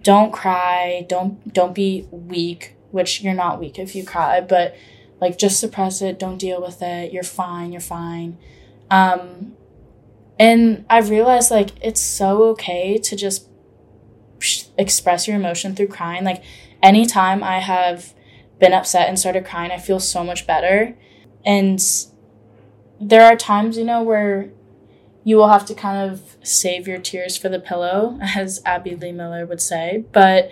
don't 0.02 0.32
cry, 0.32 1.04
don't 1.08 1.52
don't 1.52 1.74
be 1.74 2.06
weak, 2.10 2.76
which 2.90 3.22
you're 3.22 3.34
not 3.34 3.58
weak 3.58 3.78
if 3.78 3.94
you 3.94 4.04
cry, 4.04 4.40
but 4.40 4.76
like 5.20 5.38
just 5.38 5.58
suppress 5.58 6.02
it, 6.02 6.18
don't 6.18 6.38
deal 6.38 6.60
with 6.60 6.82
it. 6.82 7.12
You're 7.12 7.22
fine, 7.22 7.72
you're 7.72 7.80
fine. 7.80 8.38
Um 8.90 9.56
and 10.38 10.84
I've 10.88 11.10
realized 11.10 11.50
like 11.50 11.70
it's 11.82 12.00
so 12.00 12.44
okay 12.50 12.98
to 12.98 13.16
just 13.16 13.48
express 14.76 15.26
your 15.26 15.36
emotion 15.36 15.74
through 15.74 15.88
crying. 15.88 16.24
Like 16.24 16.42
anytime 16.82 17.42
I 17.42 17.58
have 17.58 18.14
been 18.58 18.72
upset 18.72 19.08
and 19.08 19.18
started 19.18 19.44
crying, 19.44 19.70
I 19.70 19.78
feel 19.78 20.00
so 20.00 20.24
much 20.24 20.46
better. 20.46 20.96
And 21.44 21.80
there 23.00 23.24
are 23.24 23.36
times, 23.36 23.76
you 23.76 23.84
know, 23.84 24.02
where 24.02 24.50
you 25.24 25.36
will 25.36 25.48
have 25.48 25.66
to 25.66 25.74
kind 25.74 26.10
of 26.10 26.36
save 26.42 26.88
your 26.88 26.98
tears 26.98 27.36
for 27.36 27.48
the 27.48 27.60
pillow, 27.60 28.18
as 28.36 28.62
Abby 28.64 28.94
Lee 28.94 29.12
Miller 29.12 29.46
would 29.46 29.60
say. 29.60 30.04
But 30.12 30.50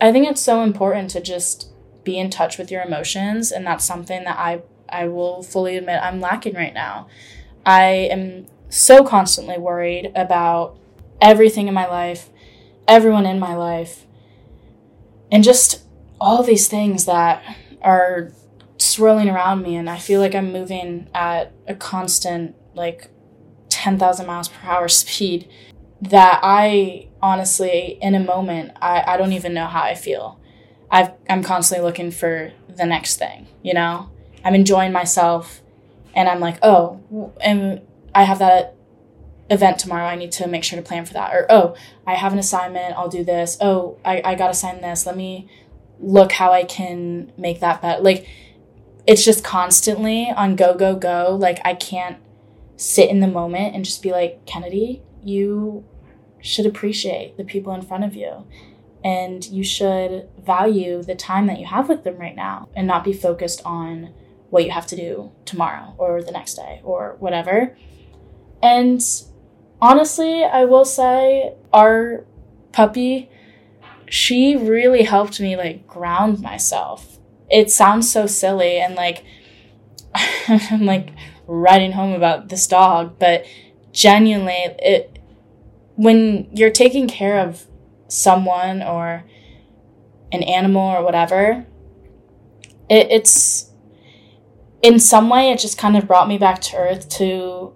I 0.00 0.12
think 0.12 0.28
it's 0.28 0.40
so 0.40 0.62
important 0.62 1.10
to 1.10 1.20
just 1.20 1.70
be 2.02 2.18
in 2.18 2.30
touch 2.30 2.58
with 2.58 2.70
your 2.70 2.82
emotions. 2.82 3.50
And 3.50 3.66
that's 3.66 3.84
something 3.84 4.24
that 4.24 4.38
I, 4.38 4.62
I 4.88 5.08
will 5.08 5.42
fully 5.42 5.76
admit 5.76 6.00
I'm 6.02 6.20
lacking 6.20 6.54
right 6.54 6.74
now. 6.74 7.08
I 7.64 7.84
am 7.84 8.46
so 8.68 9.04
constantly 9.04 9.56
worried 9.56 10.12
about 10.14 10.76
everything 11.20 11.68
in 11.68 11.74
my 11.74 11.86
life, 11.86 12.28
everyone 12.86 13.24
in 13.24 13.38
my 13.38 13.54
life, 13.54 14.04
and 15.34 15.42
just 15.42 15.82
all 16.20 16.44
these 16.44 16.68
things 16.68 17.06
that 17.06 17.42
are 17.82 18.30
swirling 18.78 19.28
around 19.28 19.62
me. 19.62 19.74
And 19.74 19.90
I 19.90 19.98
feel 19.98 20.20
like 20.20 20.32
I'm 20.32 20.52
moving 20.52 21.08
at 21.12 21.52
a 21.66 21.74
constant, 21.74 22.54
like, 22.74 23.10
10,000 23.68 24.26
miles 24.26 24.48
per 24.48 24.68
hour 24.68 24.86
speed 24.86 25.48
that 26.00 26.38
I 26.44 27.08
honestly, 27.20 27.98
in 28.00 28.14
a 28.14 28.20
moment, 28.20 28.72
I, 28.80 29.02
I 29.06 29.16
don't 29.16 29.32
even 29.32 29.52
know 29.52 29.66
how 29.66 29.82
I 29.82 29.96
feel. 29.96 30.38
I've, 30.88 31.10
I'm 31.28 31.42
constantly 31.42 31.84
looking 31.84 32.12
for 32.12 32.52
the 32.68 32.86
next 32.86 33.16
thing, 33.16 33.48
you 33.60 33.74
know? 33.74 34.10
I'm 34.44 34.54
enjoying 34.54 34.92
myself 34.92 35.62
and 36.14 36.28
I'm 36.28 36.38
like, 36.38 36.58
oh, 36.62 37.32
and 37.42 37.80
I 38.14 38.22
have 38.22 38.38
that 38.38 38.73
event 39.50 39.78
tomorrow. 39.78 40.06
I 40.06 40.16
need 40.16 40.32
to 40.32 40.46
make 40.46 40.64
sure 40.64 40.78
to 40.78 40.86
plan 40.86 41.04
for 41.04 41.14
that. 41.14 41.34
Or, 41.34 41.46
oh, 41.50 41.76
I 42.06 42.14
have 42.14 42.32
an 42.32 42.38
assignment. 42.38 42.96
I'll 42.96 43.08
do 43.08 43.24
this. 43.24 43.56
Oh, 43.60 43.98
I, 44.04 44.22
I 44.24 44.34
got 44.34 44.48
to 44.48 44.54
sign 44.54 44.80
this. 44.80 45.06
Let 45.06 45.16
me 45.16 45.48
look 46.00 46.32
how 46.32 46.52
I 46.52 46.64
can 46.64 47.32
make 47.36 47.60
that 47.60 47.82
better. 47.82 48.02
Like, 48.02 48.26
it's 49.06 49.24
just 49.24 49.44
constantly 49.44 50.30
on 50.30 50.56
go, 50.56 50.74
go, 50.74 50.96
go. 50.96 51.36
Like, 51.38 51.60
I 51.64 51.74
can't 51.74 52.18
sit 52.76 53.10
in 53.10 53.20
the 53.20 53.28
moment 53.28 53.74
and 53.74 53.84
just 53.84 54.02
be 54.02 54.10
like, 54.10 54.46
Kennedy, 54.46 55.02
you 55.22 55.84
should 56.40 56.66
appreciate 56.66 57.36
the 57.36 57.44
people 57.44 57.74
in 57.74 57.82
front 57.82 58.04
of 58.04 58.14
you. 58.14 58.46
And 59.04 59.44
you 59.46 59.62
should 59.62 60.28
value 60.42 61.02
the 61.02 61.14
time 61.14 61.46
that 61.46 61.58
you 61.58 61.66
have 61.66 61.90
with 61.90 62.04
them 62.04 62.16
right 62.16 62.34
now 62.34 62.70
and 62.74 62.86
not 62.86 63.04
be 63.04 63.12
focused 63.12 63.60
on 63.64 64.14
what 64.48 64.64
you 64.64 64.70
have 64.70 64.86
to 64.86 64.96
do 64.96 65.32
tomorrow 65.44 65.94
or 65.98 66.22
the 66.22 66.30
next 66.30 66.54
day 66.54 66.80
or 66.82 67.16
whatever. 67.18 67.76
And 68.62 69.04
honestly, 69.80 70.44
I 70.44 70.64
will 70.64 70.84
say 70.84 71.54
our 71.72 72.24
puppy, 72.72 73.30
she 74.08 74.56
really 74.56 75.02
helped 75.02 75.40
me 75.40 75.56
like 75.56 75.86
ground 75.86 76.40
myself. 76.40 77.18
It 77.50 77.70
sounds 77.70 78.10
so 78.10 78.26
silly 78.26 78.78
and 78.78 78.94
like 78.94 79.24
I'm 80.48 80.86
like 80.86 81.10
writing 81.46 81.92
home 81.92 82.12
about 82.12 82.48
this 82.48 82.66
dog, 82.66 83.18
but 83.18 83.44
genuinely 83.92 84.54
it 84.78 85.18
when 85.96 86.48
you're 86.52 86.70
taking 86.70 87.06
care 87.06 87.38
of 87.38 87.66
someone 88.08 88.82
or 88.82 89.24
an 90.32 90.42
animal 90.42 90.82
or 90.82 91.04
whatever, 91.04 91.66
it, 92.90 93.08
it's 93.10 93.70
in 94.82 94.98
some 94.98 95.28
way 95.28 95.50
it 95.50 95.58
just 95.58 95.78
kind 95.78 95.96
of 95.96 96.06
brought 96.06 96.28
me 96.28 96.36
back 96.36 96.60
to 96.60 96.76
earth 96.76 97.08
to 97.08 97.72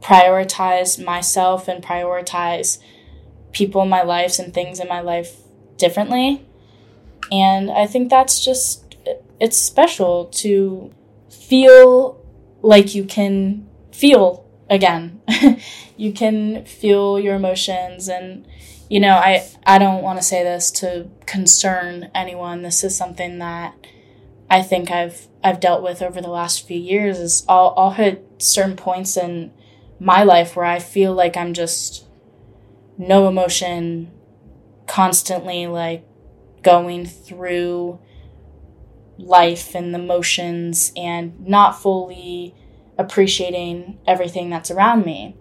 prioritize 0.00 1.02
myself 1.02 1.68
and 1.68 1.82
prioritize 1.82 2.78
people 3.52 3.82
in 3.82 3.88
my 3.88 4.02
lives 4.02 4.38
and 4.38 4.54
things 4.54 4.80
in 4.80 4.88
my 4.88 5.00
life 5.00 5.36
differently. 5.76 6.46
And 7.30 7.70
I 7.70 7.86
think 7.86 8.10
that's 8.10 8.44
just 8.44 8.96
it's 9.38 9.58
special 9.58 10.26
to 10.26 10.92
feel 11.30 12.24
like 12.62 12.94
you 12.94 13.04
can 13.04 13.66
feel 13.92 14.46
again. 14.68 15.20
you 15.96 16.12
can 16.12 16.64
feel 16.64 17.18
your 17.18 17.34
emotions 17.34 18.08
and 18.08 18.46
you 18.88 18.98
know, 18.98 19.14
I 19.14 19.46
I 19.64 19.78
don't 19.78 20.02
want 20.02 20.18
to 20.18 20.24
say 20.24 20.42
this 20.42 20.70
to 20.72 21.08
concern 21.24 22.10
anyone. 22.14 22.62
This 22.62 22.82
is 22.82 22.96
something 22.96 23.38
that 23.38 23.74
I 24.50 24.62
think 24.62 24.90
I've 24.90 25.28
I've 25.44 25.60
dealt 25.60 25.82
with 25.82 26.02
over 26.02 26.20
the 26.20 26.28
last 26.28 26.66
few 26.66 26.78
years 26.78 27.18
is 27.18 27.44
I'll 27.48 27.72
I'll 27.76 27.92
hit 27.92 28.26
certain 28.38 28.76
points 28.76 29.16
in 29.16 29.52
my 30.00 30.24
life 30.24 30.56
where 30.56 30.64
I 30.64 30.78
feel 30.78 31.12
like 31.12 31.36
I'm 31.36 31.52
just 31.52 32.06
no 32.96 33.28
emotion 33.28 34.10
constantly 34.86 35.66
like 35.66 36.04
going 36.62 37.06
through 37.06 38.00
life 39.18 39.74
and 39.74 39.94
the 39.94 39.98
motions 39.98 40.92
and 40.96 41.46
not 41.46 41.80
fully 41.80 42.54
appreciating 42.98 43.98
everything 44.06 44.50
that's 44.50 44.70
around 44.70 45.04
me. 45.04 45.36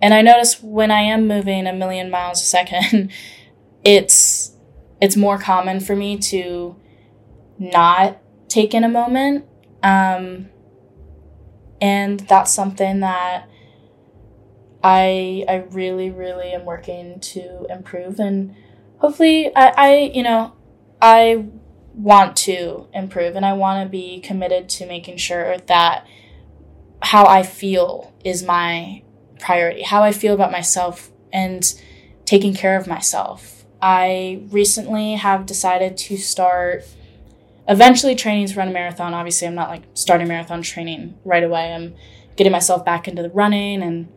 And 0.00 0.14
I 0.14 0.22
notice 0.22 0.62
when 0.62 0.90
I 0.90 1.02
am 1.02 1.28
moving 1.28 1.66
a 1.66 1.72
million 1.72 2.10
miles 2.10 2.40
a 2.40 2.44
second, 2.44 3.12
it's 3.84 4.56
it's 5.00 5.16
more 5.16 5.38
common 5.38 5.80
for 5.80 5.96
me 5.96 6.16
to 6.16 6.76
not 7.58 8.18
take 8.48 8.74
in 8.74 8.84
a 8.84 8.88
moment. 8.88 9.44
Um, 9.82 10.48
and 11.80 12.20
that's 12.20 12.52
something 12.52 13.00
that 13.00 13.48
I 14.82 15.44
I 15.48 15.64
really 15.70 16.10
really 16.10 16.52
am 16.52 16.64
working 16.64 17.20
to 17.20 17.66
improve 17.70 18.18
and 18.18 18.54
hopefully 18.98 19.54
I, 19.54 19.72
I 19.76 20.10
you 20.14 20.22
know 20.22 20.52
I 21.00 21.46
want 21.94 22.36
to 22.36 22.88
improve 22.94 23.36
and 23.36 23.44
I 23.44 23.52
want 23.52 23.84
to 23.84 23.90
be 23.90 24.20
committed 24.20 24.68
to 24.70 24.86
making 24.86 25.18
sure 25.18 25.58
that 25.58 26.06
how 27.02 27.26
I 27.26 27.42
feel 27.42 28.12
is 28.24 28.42
my 28.42 29.02
priority, 29.40 29.82
how 29.82 30.02
I 30.02 30.12
feel 30.12 30.34
about 30.34 30.52
myself 30.52 31.10
and 31.32 31.74
taking 32.24 32.54
care 32.54 32.76
of 32.76 32.86
myself. 32.86 33.64
I 33.82 34.42
recently 34.50 35.14
have 35.14 35.44
decided 35.44 35.96
to 35.98 36.16
start 36.16 36.84
eventually 37.68 38.14
training 38.14 38.46
to 38.46 38.54
run 38.54 38.68
a 38.68 38.72
marathon. 38.72 39.12
Obviously, 39.12 39.48
I'm 39.48 39.54
not 39.54 39.68
like 39.68 39.82
starting 39.94 40.28
marathon 40.28 40.62
training 40.62 41.18
right 41.24 41.42
away. 41.42 41.74
I'm 41.74 41.94
getting 42.36 42.52
myself 42.52 42.84
back 42.84 43.08
into 43.08 43.22
the 43.22 43.30
running 43.30 43.82
and 43.82 44.08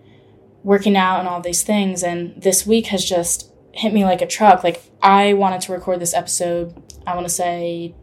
working 0.65 0.97
out 0.97 1.19
and 1.19 1.27
all 1.27 1.39
these 1.39 1.63
things. 1.63 2.03
And 2.03 2.41
this 2.41 2.65
week 2.65 2.87
has 2.87 3.05
just 3.05 3.49
hit 3.71 3.93
me 3.93 4.03
like 4.03 4.21
a 4.21 4.27
truck. 4.27 4.63
Like, 4.63 4.81
I 5.01 5.33
wanted 5.33 5.61
to 5.61 5.71
record 5.71 6.01
this 6.01 6.13
episode, 6.13 6.73
I 7.05 7.13
want 7.13 7.27
to 7.27 7.33
say 7.33 7.93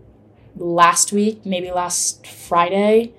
last 0.57 1.12
week, 1.12 1.45
maybe 1.45 1.71
last 1.71 2.26
Friday 2.26 3.12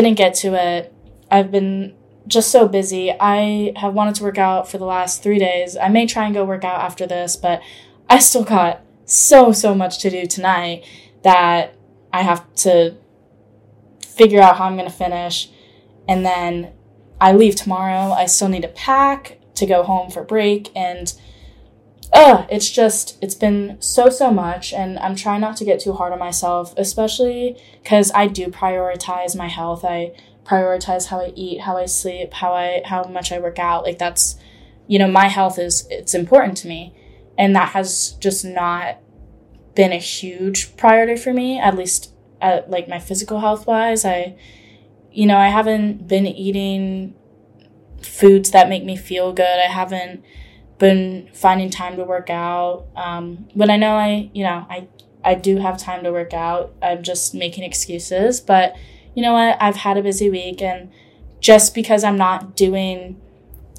didn't 0.00 0.14
get 0.14 0.34
to 0.34 0.54
it. 0.54 0.94
I've 1.30 1.50
been 1.50 1.94
just 2.26 2.50
so 2.50 2.66
busy. 2.66 3.12
I 3.18 3.72
have 3.76 3.92
wanted 3.92 4.14
to 4.16 4.22
work 4.24 4.38
out 4.38 4.70
for 4.70 4.78
the 4.78 4.86
last 4.86 5.22
three 5.22 5.38
days. 5.38 5.76
I 5.76 5.88
may 5.88 6.06
try 6.06 6.24
and 6.24 6.34
go 6.34 6.44
work 6.44 6.64
out 6.64 6.80
after 6.80 7.06
this, 7.06 7.36
but 7.36 7.60
I 8.08 8.18
still 8.18 8.44
got 8.44 8.80
so, 9.04 9.52
so 9.52 9.74
much 9.74 9.98
to 9.98 10.10
do 10.10 10.26
tonight 10.26 10.84
that 11.24 11.74
I 12.12 12.22
have 12.22 12.54
to 12.56 12.94
figure 14.06 14.40
out 14.40 14.56
how 14.56 14.64
I'm 14.64 14.76
going 14.76 14.88
to 14.88 14.94
finish. 14.94 15.50
And 16.08 16.24
then 16.24 16.72
I 17.22 17.30
leave 17.30 17.54
tomorrow. 17.54 18.12
I 18.12 18.26
still 18.26 18.48
need 18.48 18.62
to 18.62 18.68
pack 18.68 19.38
to 19.54 19.64
go 19.64 19.84
home 19.84 20.10
for 20.10 20.24
break. 20.24 20.72
And 20.74 21.14
uh, 22.12 22.46
it's 22.50 22.68
just, 22.68 23.16
it's 23.22 23.36
been 23.36 23.76
so, 23.80 24.10
so 24.10 24.32
much. 24.32 24.72
And 24.72 24.98
I'm 24.98 25.14
trying 25.14 25.40
not 25.40 25.56
to 25.58 25.64
get 25.64 25.78
too 25.78 25.92
hard 25.92 26.12
on 26.12 26.18
myself, 26.18 26.74
especially 26.76 27.56
because 27.80 28.10
I 28.12 28.26
do 28.26 28.48
prioritize 28.48 29.36
my 29.36 29.46
health. 29.46 29.84
I 29.84 30.14
prioritize 30.42 31.06
how 31.06 31.20
I 31.20 31.32
eat, 31.36 31.60
how 31.60 31.76
I 31.76 31.86
sleep, 31.86 32.34
how 32.34 32.54
I, 32.54 32.82
how 32.84 33.04
much 33.04 33.30
I 33.30 33.38
work 33.38 33.60
out. 33.60 33.84
Like 33.84 33.98
that's, 33.98 34.34
you 34.88 34.98
know, 34.98 35.08
my 35.08 35.28
health 35.28 35.60
is, 35.60 35.86
it's 35.90 36.14
important 36.14 36.56
to 36.58 36.68
me. 36.68 36.92
And 37.38 37.54
that 37.54 37.68
has 37.68 38.16
just 38.18 38.44
not 38.44 38.98
been 39.76 39.92
a 39.92 39.98
huge 39.98 40.76
priority 40.76 41.14
for 41.14 41.32
me, 41.32 41.60
at 41.60 41.76
least 41.76 42.12
at 42.40 42.68
like 42.68 42.88
my 42.88 42.98
physical 42.98 43.38
health 43.38 43.68
wise. 43.68 44.04
I, 44.04 44.36
you 45.12 45.26
know, 45.26 45.36
I 45.36 45.48
haven't 45.48 46.08
been 46.08 46.26
eating 46.26 47.14
foods 48.02 48.50
that 48.50 48.68
make 48.68 48.84
me 48.84 48.96
feel 48.96 49.32
good. 49.32 49.58
I 49.58 49.70
haven't, 49.70 50.24
been 50.82 51.30
finding 51.32 51.70
time 51.70 51.96
to 51.96 52.02
work 52.02 52.28
out. 52.28 52.86
Um, 52.96 53.46
but 53.54 53.70
I 53.70 53.76
know 53.76 53.94
I, 53.94 54.28
you 54.34 54.42
know, 54.42 54.66
I, 54.68 54.88
I 55.24 55.36
do 55.36 55.58
have 55.58 55.78
time 55.78 56.02
to 56.02 56.10
work 56.10 56.34
out. 56.34 56.74
I'm 56.82 57.04
just 57.04 57.36
making 57.36 57.62
excuses. 57.62 58.40
But 58.40 58.74
you 59.14 59.22
know 59.22 59.32
what? 59.32 59.56
I've 59.62 59.76
had 59.76 59.96
a 59.96 60.02
busy 60.02 60.28
week, 60.28 60.60
and 60.60 60.90
just 61.38 61.72
because 61.72 62.02
I'm 62.02 62.16
not 62.16 62.56
doing 62.56 63.20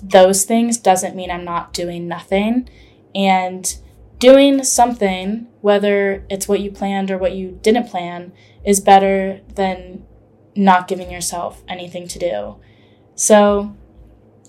those 0.02 0.46
things 0.46 0.78
doesn't 0.78 1.14
mean 1.14 1.30
I'm 1.30 1.44
not 1.44 1.74
doing 1.74 2.08
nothing. 2.08 2.70
And 3.14 3.76
doing 4.18 4.64
something, 4.64 5.48
whether 5.60 6.26
it's 6.30 6.48
what 6.48 6.62
you 6.62 6.72
planned 6.72 7.12
or 7.12 7.18
what 7.18 7.34
you 7.34 7.60
didn't 7.62 7.90
plan, 7.90 8.32
is 8.64 8.80
better 8.80 9.42
than 9.56 10.06
not 10.56 10.88
giving 10.88 11.12
yourself 11.12 11.64
anything 11.68 12.08
to 12.08 12.20
do. 12.20 12.56
So 13.16 13.76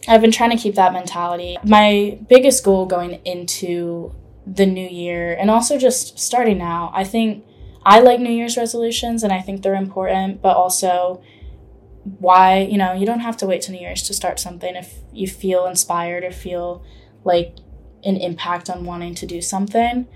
I've 0.06 0.20
been 0.20 0.32
trying 0.32 0.50
to 0.50 0.56
keep 0.56 0.74
that 0.74 0.92
mentality. 0.92 1.56
My 1.64 2.18
biggest 2.28 2.64
goal 2.64 2.86
going 2.86 3.20
into 3.24 4.14
the 4.46 4.66
new 4.66 4.86
year 4.86 5.34
and 5.34 5.50
also 5.50 5.78
just 5.78 6.18
starting 6.18 6.58
now. 6.58 6.90
I 6.94 7.04
think 7.04 7.44
I 7.84 8.00
like 8.00 8.20
New 8.20 8.30
Year's 8.32 8.56
resolutions 8.56 9.22
and 9.22 9.32
I 9.32 9.40
think 9.40 9.62
they're 9.62 9.74
important, 9.74 10.42
but 10.42 10.56
also 10.56 11.22
why, 12.18 12.58
you 12.58 12.76
know, 12.76 12.92
you 12.92 13.06
don't 13.06 13.20
have 13.20 13.36
to 13.38 13.46
wait 13.46 13.62
till 13.62 13.74
New 13.74 13.80
Year's 13.80 14.02
to 14.04 14.14
start 14.14 14.38
something 14.38 14.76
if 14.76 14.98
you 15.12 15.26
feel 15.26 15.66
inspired 15.66 16.24
or 16.24 16.30
feel 16.30 16.84
like 17.24 17.56
an 18.04 18.16
impact 18.16 18.68
on 18.68 18.84
wanting 18.84 19.14
to 19.14 19.26
do 19.26 19.40
something. 19.40 20.06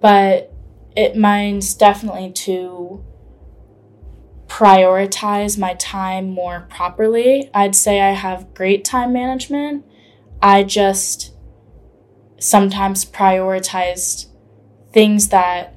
But 0.00 0.52
it 0.96 1.16
means 1.16 1.74
definitely 1.74 2.30
to 2.32 3.04
prioritize 4.54 5.58
my 5.58 5.74
time 5.74 6.30
more 6.30 6.64
properly. 6.70 7.50
I'd 7.52 7.74
say 7.74 8.00
I 8.00 8.12
have 8.12 8.54
great 8.54 8.84
time 8.84 9.12
management. 9.12 9.84
I 10.40 10.62
just 10.62 11.34
sometimes 12.38 13.04
prioritized 13.04 14.26
things 14.92 15.30
that 15.30 15.74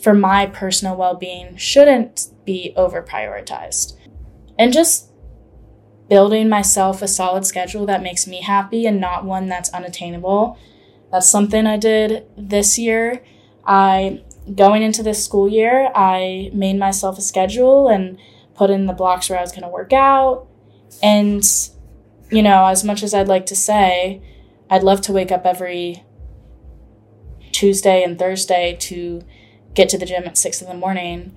for 0.00 0.14
my 0.14 0.46
personal 0.46 0.94
well-being 0.94 1.56
shouldn't 1.56 2.28
be 2.44 2.72
over 2.76 3.02
prioritized 3.02 3.96
and 4.56 4.72
just 4.72 5.10
building 6.08 6.48
myself 6.48 7.02
a 7.02 7.08
solid 7.08 7.44
schedule 7.44 7.84
that 7.86 8.00
makes 8.00 8.28
me 8.28 8.42
happy 8.42 8.86
and 8.86 9.00
not 9.00 9.24
one 9.24 9.48
that's 9.48 9.70
unattainable 9.70 10.56
that's 11.10 11.28
something 11.28 11.66
i 11.66 11.76
did 11.76 12.24
this 12.36 12.78
year 12.78 13.24
i 13.64 14.22
going 14.54 14.82
into 14.82 15.02
this 15.02 15.24
school 15.24 15.48
year 15.48 15.90
i 15.94 16.50
made 16.52 16.78
myself 16.78 17.18
a 17.18 17.22
schedule 17.22 17.88
and 17.88 18.18
put 18.54 18.70
in 18.70 18.86
the 18.86 18.92
blocks 18.92 19.28
where 19.28 19.38
i 19.38 19.42
was 19.42 19.52
going 19.52 19.62
to 19.62 19.68
work 19.68 19.92
out 19.92 20.46
and 21.02 21.70
you 22.30 22.42
know 22.42 22.66
as 22.66 22.82
much 22.82 23.02
as 23.02 23.14
i'd 23.14 23.28
like 23.28 23.46
to 23.46 23.54
say 23.54 24.20
i'd 24.70 24.82
love 24.82 25.00
to 25.00 25.12
wake 25.12 25.30
up 25.30 25.46
every 25.46 26.04
Tuesday 27.52 28.02
and 28.02 28.18
Thursday 28.18 28.76
to 28.80 29.22
get 29.74 29.88
to 29.90 29.98
the 29.98 30.06
gym 30.06 30.24
at 30.24 30.38
six 30.38 30.62
in 30.62 30.68
the 30.68 30.74
morning. 30.74 31.36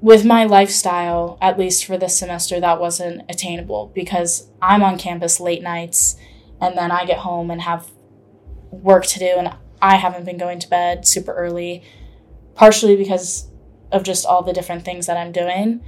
With 0.00 0.24
my 0.24 0.44
lifestyle, 0.44 1.38
at 1.40 1.58
least 1.58 1.84
for 1.84 1.98
this 1.98 2.16
semester, 2.16 2.60
that 2.60 2.80
wasn't 2.80 3.22
attainable 3.28 3.90
because 3.94 4.48
I'm 4.62 4.82
on 4.82 4.96
campus 4.96 5.40
late 5.40 5.62
nights 5.62 6.16
and 6.60 6.78
then 6.78 6.92
I 6.92 7.04
get 7.04 7.18
home 7.18 7.50
and 7.50 7.62
have 7.62 7.90
work 8.70 9.06
to 9.06 9.18
do, 9.18 9.34
and 9.38 9.50
I 9.82 9.96
haven't 9.96 10.24
been 10.24 10.38
going 10.38 10.58
to 10.60 10.68
bed 10.68 11.06
super 11.06 11.32
early, 11.32 11.82
partially 12.58 12.96
because 12.96 13.46
of 13.92 14.02
just 14.02 14.26
all 14.26 14.42
the 14.42 14.52
different 14.52 14.84
things 14.84 15.06
that 15.06 15.16
I'm 15.16 15.30
doing. 15.30 15.80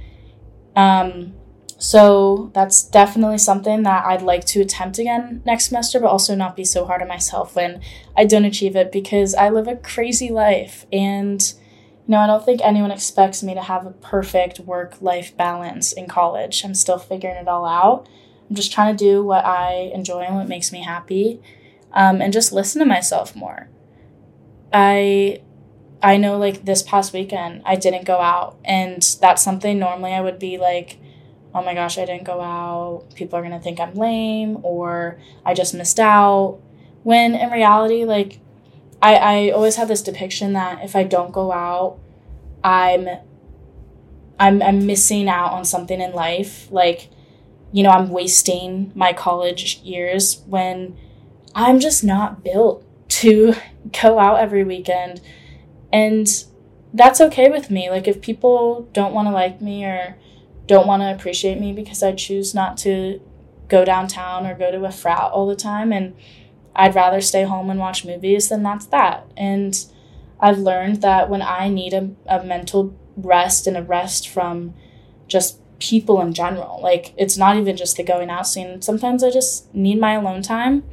Um, 0.75 1.33
so 1.77 2.49
that's 2.53 2.81
definitely 2.81 3.39
something 3.39 3.83
that 3.83 4.05
I'd 4.05 4.21
like 4.21 4.45
to 4.45 4.61
attempt 4.61 4.97
again 4.97 5.41
next 5.45 5.65
semester, 5.65 5.99
but 5.99 6.07
also 6.07 6.33
not 6.33 6.55
be 6.55 6.63
so 6.63 6.85
hard 6.85 7.01
on 7.01 7.09
myself 7.09 7.55
when 7.55 7.81
I 8.15 8.23
don't 8.23 8.45
achieve 8.45 8.75
it 8.77 8.89
because 8.91 9.35
I 9.35 9.49
live 9.49 9.67
a 9.67 9.75
crazy 9.75 10.29
life. 10.29 10.85
And, 10.93 11.41
you 12.07 12.11
know, 12.13 12.19
I 12.19 12.27
don't 12.27 12.45
think 12.45 12.61
anyone 12.63 12.91
expects 12.91 13.43
me 13.43 13.53
to 13.53 13.61
have 13.61 13.85
a 13.85 13.91
perfect 13.91 14.61
work 14.61 15.01
life 15.01 15.35
balance 15.35 15.91
in 15.91 16.07
college. 16.07 16.63
I'm 16.63 16.73
still 16.73 16.99
figuring 16.99 17.35
it 17.35 17.49
all 17.49 17.65
out. 17.65 18.07
I'm 18.49 18.55
just 18.55 18.71
trying 18.71 18.95
to 18.95 19.03
do 19.03 19.23
what 19.23 19.43
I 19.43 19.91
enjoy 19.93 20.21
and 20.21 20.35
what 20.35 20.47
makes 20.47 20.71
me 20.71 20.83
happy 20.83 21.41
um, 21.91 22.21
and 22.21 22.31
just 22.31 22.53
listen 22.53 22.79
to 22.79 22.85
myself 22.85 23.35
more. 23.35 23.67
I 24.71 25.41
I 26.03 26.17
know 26.17 26.37
like 26.37 26.65
this 26.65 26.81
past 26.81 27.13
weekend 27.13 27.61
I 27.65 27.75
didn't 27.75 28.05
go 28.05 28.19
out 28.19 28.57
and 28.65 29.01
that's 29.21 29.43
something 29.43 29.77
normally 29.77 30.13
I 30.13 30.21
would 30.21 30.39
be 30.39 30.57
like 30.57 30.97
oh 31.53 31.63
my 31.63 31.73
gosh, 31.73 31.97
I 31.97 32.05
didn't 32.05 32.23
go 32.23 32.41
out. 32.41 33.07
People 33.15 33.37
are 33.37 33.41
going 33.41 33.53
to 33.53 33.59
think 33.59 33.79
I'm 33.79 33.93
lame 33.93 34.59
or 34.63 35.19
I 35.45 35.53
just 35.53 35.73
missed 35.73 35.99
out. 35.99 36.59
When 37.03 37.35
in 37.35 37.49
reality, 37.51 38.05
like, 38.05 38.39
I, 39.01 39.15
I 39.15 39.49
always 39.49 39.75
have 39.75 39.87
this 39.87 40.01
depiction 40.01 40.53
that 40.53 40.83
if 40.83 40.95
I 40.95 41.03
don't 41.03 41.31
go 41.31 41.51
out, 41.51 41.99
I'm 42.63 43.09
I'm 44.39 44.61
I'm 44.61 44.85
missing 44.85 45.27
out 45.27 45.51
on 45.51 45.65
something 45.65 45.99
in 45.99 46.13
life. 46.13 46.71
Like, 46.71 47.09
you 47.71 47.81
know, 47.81 47.89
I'm 47.89 48.09
wasting 48.09 48.91
my 48.93 49.13
college 49.13 49.77
years 49.77 50.43
when 50.45 50.95
I'm 51.55 51.79
just 51.79 52.03
not 52.03 52.43
built 52.43 52.83
to 53.09 53.55
go 54.01 54.19
out 54.19 54.39
every 54.39 54.63
weekend. 54.63 55.21
And 55.91 56.27
that's 56.93 57.21
okay 57.21 57.49
with 57.49 57.69
me. 57.69 57.89
Like 57.89 58.07
if 58.07 58.21
people 58.21 58.89
don't 58.93 59.13
want 59.13 59.27
to 59.27 59.31
like 59.31 59.61
me 59.61 59.85
or 59.85 60.17
don't 60.67 60.87
want 60.87 61.01
to 61.01 61.13
appreciate 61.13 61.59
me 61.59 61.73
because 61.73 62.03
I 62.03 62.13
choose 62.13 62.53
not 62.53 62.77
to 62.77 63.21
go 63.67 63.85
downtown 63.85 64.45
or 64.45 64.53
go 64.53 64.71
to 64.71 64.85
a 64.85 64.91
frat 64.91 65.31
all 65.31 65.47
the 65.47 65.55
time 65.55 65.91
and 65.93 66.15
I'd 66.75 66.95
rather 66.95 67.21
stay 67.21 67.43
home 67.43 67.69
and 67.69 67.79
watch 67.79 68.05
movies, 68.05 68.49
then 68.49 68.63
that's 68.63 68.85
that. 68.87 69.25
And 69.35 69.77
I've 70.39 70.59
learned 70.59 71.01
that 71.01 71.29
when 71.29 71.41
I 71.41 71.69
need 71.69 71.93
a, 71.93 72.11
a 72.25 72.43
mental 72.43 72.95
rest 73.15 73.67
and 73.67 73.77
a 73.77 73.83
rest 73.83 74.27
from 74.27 74.73
just 75.27 75.59
people 75.79 76.21
in 76.21 76.33
general, 76.33 76.79
like 76.81 77.13
it's 77.17 77.37
not 77.37 77.57
even 77.57 77.75
just 77.75 77.97
the 77.97 78.03
going 78.03 78.29
out 78.29 78.47
scene. 78.47 78.81
Sometimes 78.81 79.23
I 79.23 79.29
just 79.29 79.73
need 79.73 79.99
my 79.99 80.13
alone 80.13 80.41
time. 80.41 80.83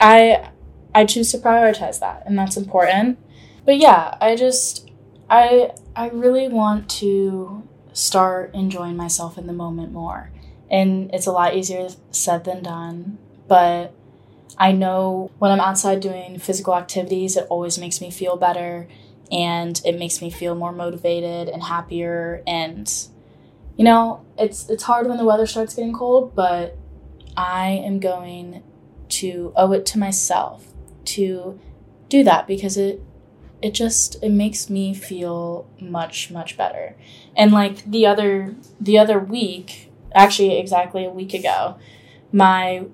I 0.00 0.50
I 0.94 1.04
choose 1.04 1.32
to 1.32 1.38
prioritize 1.38 1.98
that 2.00 2.22
and 2.26 2.38
that's 2.38 2.56
important. 2.56 3.18
But 3.64 3.78
yeah, 3.78 4.16
I 4.20 4.36
just 4.36 4.90
I 5.28 5.72
I 5.96 6.08
really 6.10 6.48
want 6.48 6.88
to 7.00 7.66
start 7.92 8.54
enjoying 8.54 8.96
myself 8.96 9.38
in 9.38 9.46
the 9.46 9.52
moment 9.52 9.92
more. 9.92 10.30
And 10.70 11.10
it's 11.14 11.26
a 11.26 11.32
lot 11.32 11.54
easier 11.54 11.88
said 12.10 12.44
than 12.44 12.62
done, 12.62 13.18
but 13.46 13.94
I 14.58 14.72
know 14.72 15.30
when 15.38 15.50
I'm 15.50 15.60
outside 15.60 16.00
doing 16.00 16.38
physical 16.38 16.74
activities, 16.74 17.36
it 17.36 17.46
always 17.50 17.78
makes 17.78 18.00
me 18.00 18.10
feel 18.10 18.36
better 18.36 18.88
and 19.30 19.80
it 19.84 19.98
makes 19.98 20.20
me 20.20 20.30
feel 20.30 20.54
more 20.54 20.72
motivated 20.72 21.48
and 21.48 21.62
happier 21.62 22.42
and 22.46 22.92
you 23.76 23.84
know, 23.84 24.24
it's 24.38 24.68
it's 24.68 24.84
hard 24.84 25.08
when 25.08 25.16
the 25.16 25.24
weather 25.24 25.46
starts 25.46 25.74
getting 25.74 25.92
cold, 25.92 26.34
but 26.34 26.76
I 27.36 27.70
am 27.84 27.98
going 27.98 28.62
to 29.08 29.52
owe 29.56 29.72
it 29.72 29.84
to 29.86 29.98
myself 29.98 30.66
to 31.06 31.58
do 32.08 32.22
that 32.24 32.46
because 32.46 32.76
it 32.76 33.02
it 33.64 33.72
just 33.72 34.22
it 34.22 34.30
makes 34.30 34.68
me 34.68 34.92
feel 34.92 35.66
much 35.80 36.30
much 36.30 36.56
better. 36.56 36.94
And 37.34 37.50
like 37.50 37.90
the 37.90 38.06
other 38.06 38.54
the 38.78 38.98
other 38.98 39.18
week 39.18 39.90
actually 40.14 40.58
exactly 40.58 41.04
a 41.04 41.10
week 41.10 41.34
ago 41.34 41.76
my 42.30 42.84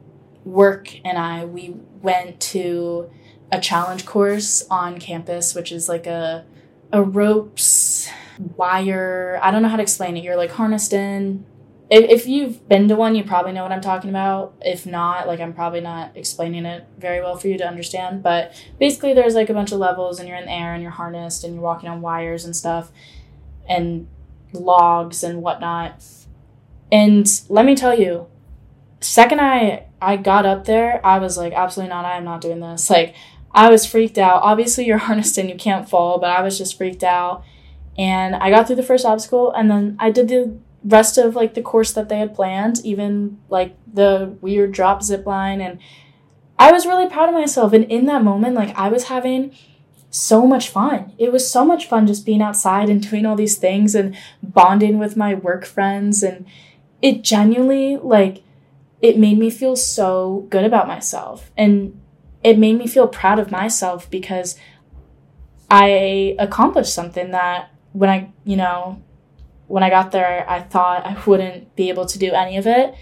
work 0.45 0.95
and 1.05 1.19
i 1.19 1.45
we 1.45 1.75
went 2.01 2.41
to 2.41 3.11
a 3.53 3.61
challenge 3.61 4.07
course 4.07 4.67
on 4.71 4.99
campus 4.99 5.55
which 5.55 5.71
is 5.71 5.89
like 5.89 6.07
a 6.07 6.45
a 6.93 7.03
ropes 7.03 8.09
wire 8.57 9.39
i 9.43 9.51
don't 9.51 9.63
know 9.63 9.69
how 9.69 9.77
to 9.77 9.83
explain 9.83 10.17
it 10.17 10.25
you're 10.25 10.37
like 10.37 10.51
harnessed 10.53 10.95
in 10.95 11.45
if, 11.91 12.09
if 12.09 12.27
you've 12.29 12.69
been 12.69 12.87
to 12.89 12.95
one, 12.95 13.17
you 13.17 13.25
probably 13.25 13.53
know 13.53 13.65
what 13.65 13.73
I'm 13.73 13.81
talking 13.81 14.11
about. 14.11 14.55
If 14.61 14.87
not, 14.87 15.27
like 15.27 15.41
I'm 15.41 15.53
probably 15.53 15.81
not 15.81 16.17
explaining 16.17 16.65
it 16.65 16.87
very 16.99 17.21
well 17.21 17.37
for 17.37 17.49
you 17.49 17.59
to 17.59 17.67
understand. 17.67 18.23
But 18.23 18.55
basically, 18.79 19.13
there's 19.13 19.35
like 19.35 19.51
a 19.51 19.55
bunch 19.55 19.73
of 19.73 19.79
levels, 19.79 20.21
and 20.21 20.29
you're 20.29 20.39
in 20.39 20.47
the 20.47 20.53
air, 20.53 20.73
and 20.73 20.83
you're 20.83 20.93
harnessed, 20.93 21.43
and 21.43 21.55
you're 21.55 21.63
walking 21.63 21.89
on 21.89 22.01
wires 22.01 22.45
and 22.45 22.55
stuff, 22.55 22.93
and 23.69 24.07
logs 24.53 25.25
and 25.25 25.43
whatnot. 25.43 26.05
And 26.93 27.29
let 27.49 27.67
me 27.67 27.75
tell 27.75 27.99
you, 27.99 28.29
second 29.01 29.41
I 29.41 29.87
I 30.01 30.17
got 30.17 30.47
up 30.47 30.67
there, 30.67 31.05
I 31.05 31.19
was 31.19 31.37
like, 31.37 31.53
absolutely 31.53 31.91
not. 31.91 32.05
I 32.05 32.17
am 32.17 32.25
not 32.25 32.41
doing 32.41 32.61
this. 32.61 32.89
Like 32.89 33.17
I 33.53 33.69
was 33.69 33.85
freaked 33.85 34.17
out. 34.17 34.43
Obviously, 34.43 34.87
you're 34.87 34.99
harnessed 35.09 35.39
and 35.39 35.49
you 35.51 35.57
can't 35.57 35.89
fall, 35.89 36.21
but 36.21 36.31
I 36.31 36.41
was 36.41 36.57
just 36.57 36.79
freaked 36.79 37.03
out. 37.03 37.43
And 37.99 38.37
I 38.37 38.51
got 38.51 38.69
through 38.69 38.77
the 38.77 38.85
first 38.85 39.05
obstacle, 39.05 39.51
and 39.51 39.69
then 39.69 39.97
I 39.99 40.13
did 40.13 40.29
the 40.29 40.57
rest 40.85 41.19
of 41.19 41.35
like 41.35 41.55
the 41.55 41.63
course 41.63 41.93
that 41.93 42.09
they 42.09 42.19
had 42.19 42.35
planned, 42.35 42.81
even 42.85 43.39
like 43.49 43.77
the 43.93 44.37
weird 44.41 44.73
drop 44.73 45.03
zip 45.03 45.27
line. 45.27 45.61
And 45.61 45.79
I 46.59 46.73
was 46.73 46.87
really 46.87 47.09
proud 47.09 47.29
of 47.29 47.35
myself. 47.35 47.73
And 47.73 47.85
in 47.85 48.07
that 48.07 48.25
moment, 48.25 48.55
like 48.55 48.77
I 48.77 48.89
was 48.89 49.05
having 49.05 49.55
so 50.11 50.47
much 50.47 50.69
fun. 50.69 51.13
It 51.19 51.33
was 51.33 51.49
so 51.49 51.65
much 51.65 51.87
fun 51.87 52.07
just 52.07 52.27
being 52.27 52.43
outside 52.43 52.89
and 52.89 53.09
doing 53.09 53.25
all 53.25 53.37
these 53.37 53.59
things 53.59 53.95
and 53.95 54.17
bonding 54.43 54.99
with 54.99 55.17
my 55.17 55.35
work 55.35 55.65
friends. 55.65 56.23
And 56.23 56.47
it 57.01 57.23
genuinely, 57.23 57.97
like, 57.97 58.43
it 59.01 59.19
made 59.19 59.39
me 59.39 59.51
feel 59.51 59.77
so 59.77 60.47
good 60.51 60.65
about 60.65 60.89
myself. 60.89 61.51
And 61.57 62.01
it 62.43 62.59
made 62.59 62.77
me 62.77 62.87
feel 62.87 63.07
proud 63.07 63.39
of 63.39 63.51
myself 63.51 64.11
because 64.11 64.57
I 65.71 66.35
accomplished 66.39 66.93
something 66.93 67.31
that 67.31 67.71
when 67.93 68.11
I, 68.11 68.33
you 68.45 68.57
know, 68.57 69.01
when 69.71 69.85
I 69.85 69.89
got 69.89 70.11
there, 70.11 70.45
I 70.51 70.61
thought 70.61 71.07
I 71.07 71.17
wouldn't 71.27 71.77
be 71.77 71.89
able 71.91 72.05
to 72.07 72.19
do 72.19 72.33
any 72.33 72.57
of 72.57 72.67
it. 72.67 72.93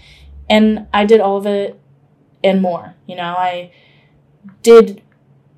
And 0.47 0.87
I 0.93 1.03
did 1.03 1.19
all 1.19 1.37
of 1.37 1.47
it 1.47 1.79
and 2.43 2.61
more. 2.61 2.95
You 3.07 3.15
know, 3.15 3.35
I 3.35 3.71
did 4.61 5.01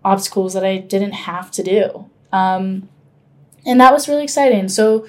obstacles 0.05 0.53
that 0.53 0.63
I 0.63 0.77
didn't 0.77 1.11
have 1.11 1.51
to 1.51 1.63
do. 1.63 2.09
Um, 2.31 2.87
and 3.65 3.79
that 3.81 3.91
was 3.91 4.07
really 4.07 4.23
exciting. 4.23 4.69
So 4.69 5.05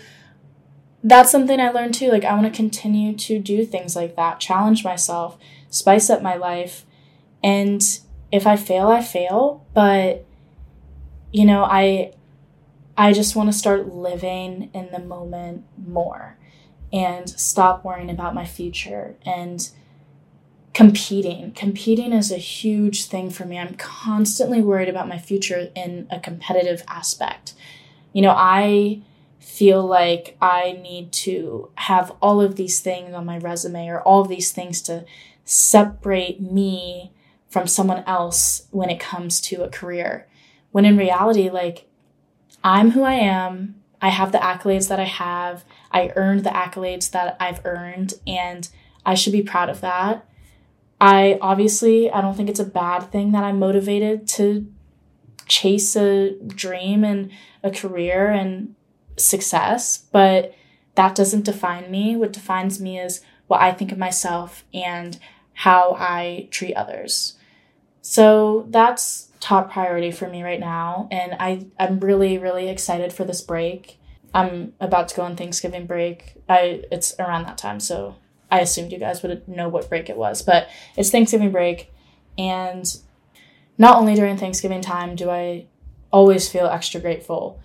that's 1.05 1.31
something 1.31 1.61
I 1.61 1.71
learned 1.71 1.95
too. 1.95 2.11
Like, 2.11 2.25
I 2.25 2.35
want 2.35 2.53
to 2.53 2.57
continue 2.57 3.17
to 3.17 3.39
do 3.39 3.65
things 3.65 3.95
like 3.95 4.17
that, 4.17 4.41
challenge 4.41 4.83
myself, 4.83 5.39
spice 5.71 6.11
up 6.11 6.21
my 6.21 6.35
life. 6.35 6.85
And 7.45 7.81
if 8.33 8.45
I 8.45 8.57
fail, 8.57 8.89
I 8.89 9.03
fail. 9.03 9.65
But 9.73 10.27
you 11.33 11.45
know, 11.45 11.63
I 11.65 12.13
I 13.03 13.13
just 13.13 13.35
want 13.35 13.49
to 13.49 13.59
start 13.59 13.93
living 13.93 14.71
in 14.73 14.93
the 14.93 15.01
moment 15.01 15.65
more 15.77 16.39
and 16.93 17.29
stop 17.29 17.85
worrying 17.85 18.11
about 18.11 18.33
my 18.33 18.45
future 18.45 19.17
and 19.27 19.69
competing. 20.73 21.51
Competing 21.51 22.13
is 22.13 22.31
a 22.31 22.37
huge 22.37 23.07
thing 23.07 23.29
for 23.29 23.45
me. 23.45 23.59
I'm 23.59 23.75
constantly 23.75 24.63
worried 24.63 24.89
about 24.89 25.09
my 25.09 25.19
future 25.19 25.73
in 25.75 26.07
a 26.13 26.21
competitive 26.21 26.85
aspect. 26.87 27.55
You 28.13 28.23
know, 28.23 28.35
I 28.37 29.03
feel 29.41 29.85
like 29.85 30.37
I 30.41 30.79
need 30.81 31.11
to 31.25 31.71
have 31.75 32.13
all 32.23 32.41
of 32.41 32.55
these 32.55 32.79
things 32.79 33.15
on 33.15 33.27
my 33.27 33.39
resume 33.39 33.89
or 33.89 34.01
all 34.01 34.21
of 34.21 34.29
these 34.29 34.53
things 34.53 34.81
to 34.83 35.05
separate 35.45 36.41
me 36.41 37.11
from 37.49 37.67
someone 37.67 38.05
else 38.07 38.69
when 38.71 38.91
it 38.91 39.01
comes 39.01 39.41
to 39.41 39.65
a 39.65 39.69
career. 39.69 40.29
When 40.71 40.85
in 40.85 40.97
reality, 40.97 41.51
like, 41.51 41.89
I'm 42.65 42.93
who 42.93 43.03
I 43.03 43.15
am. 43.15 43.77
I 44.01 44.09
have 44.09 44.33
the 44.33 44.39
accolades 44.39 44.89
that 44.89 44.99
I 44.99 45.05
have. 45.05 45.65
I 45.91 46.13
earned 46.17 46.45
the 46.45 46.51
accolades 46.51 47.11
that 47.11 47.37
I've 47.39 47.65
earned, 47.65 48.15
and 48.27 48.69
I 49.07 49.15
should 49.15 49.33
be 49.33 49.43
proud 49.43 49.69
of 49.69 49.81
that. 49.81 50.27
I 51.01 51.39
obviously, 51.41 52.11
I 52.11 52.21
don't 52.21 52.37
think 52.37 52.49
it's 52.49 52.61
a 52.61 52.65
bad 52.65 53.11
thing 53.11 53.33
that 53.33 53.45
I'm 53.45 53.59
motivated 53.59 54.29
to 54.29 54.73
chase 55.47 55.97
a 55.97 56.35
dream 56.47 57.05
and 57.05 57.31
a 57.63 57.71
career 57.71 58.31
and 58.31 58.75
success, 59.17 60.05
but 60.13 60.55
that 60.95 61.15
doesn't 61.15 61.45
define 61.45 61.91
me. 61.91 62.17
What 62.17 62.33
defines 62.33 62.81
me 62.81 62.99
is 62.99 63.21
what 63.47 63.61
I 63.61 63.73
think 63.73 63.93
of 63.93 63.99
myself 63.99 64.65
and 64.73 65.19
how 65.55 65.97
I 65.99 66.49
treat 66.51 66.75
others. 66.75 67.37
So 68.01 68.67
that's 68.71 69.32
top 69.43 69.73
priority 69.73 70.13
for 70.13 70.29
me 70.29 70.45
right 70.45 70.61
now. 70.61 71.09
And 71.11 71.35
I, 71.41 71.67
I'm 71.79 71.99
really, 71.99 72.39
really 72.39 72.69
excited 72.69 73.13
for 73.13 73.25
this 73.25 73.41
break. 73.41 73.99
I'm 74.33 74.73
about 74.79 75.09
to 75.09 75.17
go 75.17 75.23
on 75.23 75.35
Thanksgiving 75.37 75.85
break. 75.85 76.41
I 76.49 76.85
it's 76.93 77.15
around 77.19 77.45
that 77.45 77.59
time, 77.59 77.81
so 77.81 78.15
I 78.51 78.61
assumed 78.61 78.93
you 78.93 78.99
guys 78.99 79.23
would 79.23 79.47
know 79.49 79.69
what 79.69 79.89
break 79.89 80.09
it 80.09 80.17
was. 80.17 80.43
But 80.43 80.69
it's 80.97 81.11
Thanksgiving 81.11 81.51
break, 81.51 81.93
and 82.39 82.87
not 83.77 83.99
only 83.99 84.15
during 84.15 84.39
Thanksgiving 84.39 84.81
time 84.81 85.17
do 85.17 85.29
I 85.29 85.67
always 86.13 86.49
feel 86.49 86.67
extra 86.67 87.01
grateful, 87.01 87.61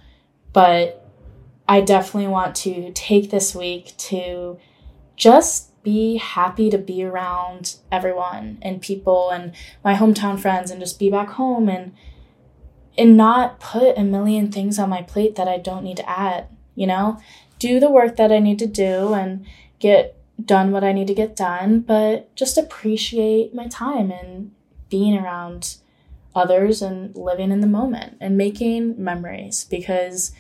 but 0.52 1.08
I 1.70 1.82
definitely 1.82 2.28
want 2.28 2.56
to 2.58 2.92
take 2.94 3.30
this 3.30 3.54
week 3.56 3.94
to 3.98 4.58
just 5.16 5.72
be 5.88 6.17
happy 6.17 6.69
to 6.69 6.78
be 6.78 7.02
around 7.02 7.78
everyone 7.93 8.58
and 8.62 8.82
people 8.82 9.30
and 9.30 9.54
my 9.86 9.93
hometown 9.93 10.38
friends 10.38 10.69
and 10.69 10.82
just 10.82 11.00
be 11.00 11.10
back 11.10 11.30
home 11.30 11.69
and 11.69 11.93
and 12.97 13.15
not 13.15 13.62
put 13.62 13.97
a 13.97 14.04
million 14.04 14.52
things 14.52 14.78
on 14.78 14.89
my 14.89 15.02
plate 15.02 15.36
that 15.36 15.47
I 15.47 15.58
don't 15.58 15.86
need 15.86 15.95
to 15.95 16.10
add, 16.10 16.50
you 16.76 16.86
know? 16.86 17.21
Do 17.58 17.80
the 17.80 17.89
work 17.89 18.17
that 18.17 18.34
I 18.34 18.39
need 18.39 18.60
to 18.60 18.67
do 18.67 19.13
and 19.13 19.45
get 19.80 20.17
done 20.43 20.73
what 20.73 20.84
I 20.84 20.91
need 20.91 21.08
to 21.08 21.13
get 21.13 21.38
done, 21.38 21.80
but 21.80 22.36
just 22.36 22.58
appreciate 22.58 23.56
my 23.56 23.67
time 23.67 24.12
and 24.12 24.52
being 24.89 25.17
around 25.17 25.78
others 26.36 26.82
and 26.82 27.15
living 27.15 27.50
in 27.50 27.62
the 27.62 27.67
moment 27.67 28.17
and 28.19 28.36
making 28.36 29.02
memories 29.02 29.63
because 29.63 30.34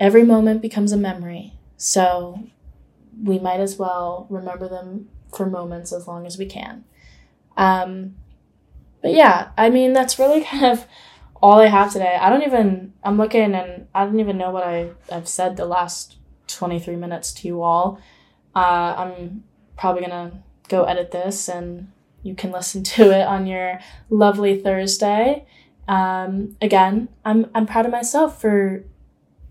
every 0.00 0.22
moment 0.24 0.62
becomes 0.62 0.90
a 0.90 0.96
memory. 0.96 1.52
So 1.76 2.44
we 3.22 3.38
might 3.38 3.60
as 3.60 3.78
well 3.78 4.26
remember 4.30 4.68
them 4.68 5.08
for 5.34 5.46
moments 5.46 5.92
as 5.92 6.06
long 6.06 6.26
as 6.26 6.38
we 6.38 6.46
can. 6.46 6.84
Um, 7.56 8.16
but 9.02 9.12
yeah, 9.12 9.50
I 9.56 9.70
mean, 9.70 9.92
that's 9.92 10.18
really 10.18 10.44
kind 10.44 10.64
of 10.64 10.86
all 11.42 11.60
I 11.60 11.66
have 11.66 11.92
today. 11.92 12.16
I 12.20 12.30
don't 12.30 12.42
even, 12.42 12.94
I'm 13.02 13.18
looking 13.18 13.54
and 13.54 13.86
I 13.94 14.04
don't 14.04 14.20
even 14.20 14.38
know 14.38 14.50
what 14.50 14.64
I, 14.64 14.90
I've 15.12 15.28
said 15.28 15.56
the 15.56 15.66
last 15.66 16.16
23 16.48 16.96
minutes 16.96 17.32
to 17.34 17.48
you 17.48 17.62
all. 17.62 18.00
Uh, 18.54 18.94
I'm 18.96 19.44
probably 19.76 20.06
going 20.06 20.30
to 20.30 20.38
go 20.68 20.84
edit 20.84 21.10
this 21.10 21.48
and 21.48 21.90
you 22.22 22.34
can 22.34 22.50
listen 22.50 22.82
to 22.82 23.10
it 23.10 23.26
on 23.26 23.46
your 23.46 23.78
lovely 24.08 24.60
Thursday. 24.60 25.46
Um, 25.86 26.56
again, 26.62 27.08
I'm, 27.24 27.50
I'm 27.54 27.66
proud 27.66 27.84
of 27.84 27.92
myself 27.92 28.40
for 28.40 28.84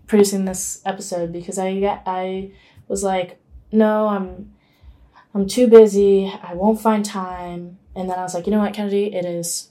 producing 0.06 0.44
this 0.44 0.82
episode 0.84 1.32
because 1.32 1.58
I, 1.58 2.00
I 2.04 2.52
was 2.88 3.04
like, 3.04 3.40
no, 3.74 4.08
I'm 4.08 4.54
I'm 5.34 5.46
too 5.48 5.66
busy. 5.66 6.32
I 6.42 6.54
won't 6.54 6.80
find 6.80 7.04
time. 7.04 7.78
And 7.96 8.08
then 8.08 8.18
I 8.18 8.22
was 8.22 8.34
like, 8.34 8.46
you 8.46 8.52
know 8.52 8.60
what, 8.60 8.72
Kennedy, 8.72 9.14
it 9.14 9.24
is 9.24 9.70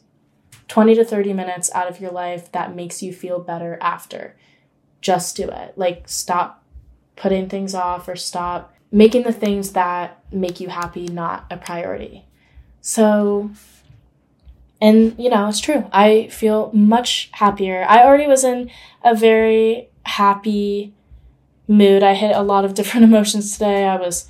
20 0.67 0.95
to 0.95 1.05
30 1.05 1.33
minutes 1.33 1.71
out 1.73 1.87
of 1.87 1.99
your 1.99 2.11
life 2.11 2.51
that 2.51 2.75
makes 2.75 3.01
you 3.01 3.13
feel 3.13 3.39
better 3.39 3.77
after. 3.81 4.35
Just 5.01 5.35
do 5.35 5.49
it. 5.49 5.77
Like 5.77 6.07
stop 6.07 6.63
putting 7.15 7.47
things 7.47 7.73
off 7.73 8.07
or 8.07 8.15
stop 8.15 8.73
making 8.91 9.23
the 9.23 9.33
things 9.33 9.71
that 9.71 10.23
make 10.31 10.59
you 10.59 10.69
happy 10.69 11.07
not 11.07 11.45
a 11.49 11.57
priority. 11.57 12.25
So 12.81 13.51
and 14.81 15.15
you 15.17 15.29
know, 15.29 15.47
it's 15.47 15.61
true. 15.61 15.87
I 15.93 16.27
feel 16.27 16.71
much 16.73 17.29
happier. 17.33 17.85
I 17.87 18.03
already 18.03 18.27
was 18.27 18.43
in 18.43 18.69
a 19.03 19.15
very 19.15 19.89
happy 20.05 20.93
mood. 21.67 22.03
I 22.03 22.13
hit 22.13 22.35
a 22.35 22.41
lot 22.41 22.65
of 22.65 22.73
different 22.73 23.03
emotions 23.09 23.53
today. 23.53 23.85
I 23.85 23.97
was 23.97 24.27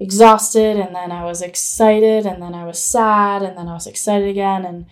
exhausted 0.00 0.76
and 0.76 0.94
then 0.94 1.10
I 1.10 1.24
was 1.24 1.42
excited 1.42 2.24
and 2.24 2.42
then 2.42 2.54
I 2.54 2.64
was 2.64 2.80
sad 2.80 3.42
and 3.42 3.56
then 3.56 3.68
I 3.68 3.74
was 3.74 3.86
excited 3.86 4.28
again 4.28 4.64
and 4.64 4.86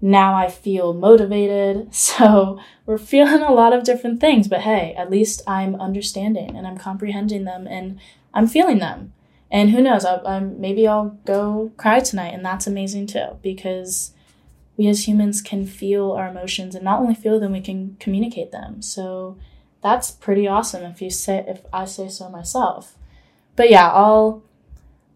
now 0.00 0.34
I 0.34 0.48
feel 0.48 0.92
motivated. 0.92 1.88
So 1.92 2.60
we're 2.84 2.98
feeling 2.98 3.42
a 3.42 3.52
lot 3.52 3.72
of 3.72 3.82
different 3.82 4.20
things, 4.20 4.46
but 4.46 4.60
hey, 4.60 4.94
at 4.96 5.10
least 5.10 5.42
I'm 5.46 5.74
understanding 5.76 6.56
and 6.56 6.66
I'm 6.66 6.78
comprehending 6.78 7.44
them 7.44 7.66
and 7.66 7.98
I'm 8.32 8.46
feeling 8.46 8.78
them. 8.78 9.12
And 9.50 9.70
who 9.70 9.80
knows, 9.80 10.04
I, 10.04 10.16
I, 10.24 10.40
maybe 10.40 10.86
I'll 10.86 11.18
go 11.24 11.72
cry 11.76 12.00
tonight 12.00 12.34
and 12.34 12.44
that's 12.44 12.66
amazing 12.66 13.06
too 13.06 13.38
because 13.42 14.12
we 14.76 14.88
as 14.88 15.08
humans 15.08 15.40
can 15.40 15.66
feel 15.66 16.12
our 16.12 16.28
emotions 16.28 16.74
and 16.74 16.84
not 16.84 17.00
only 17.00 17.14
feel 17.14 17.40
them, 17.40 17.52
we 17.52 17.60
can 17.60 17.96
communicate 17.98 18.52
them. 18.52 18.82
So 18.82 19.38
that's 19.82 20.10
pretty 20.10 20.46
awesome 20.48 20.82
if 20.84 21.00
you 21.00 21.10
say 21.10 21.44
if 21.46 21.62
I 21.72 21.84
say 21.84 22.08
so 22.08 22.28
myself. 22.28 22.96
But 23.54 23.70
yeah, 23.70 23.90
I'll 23.90 24.42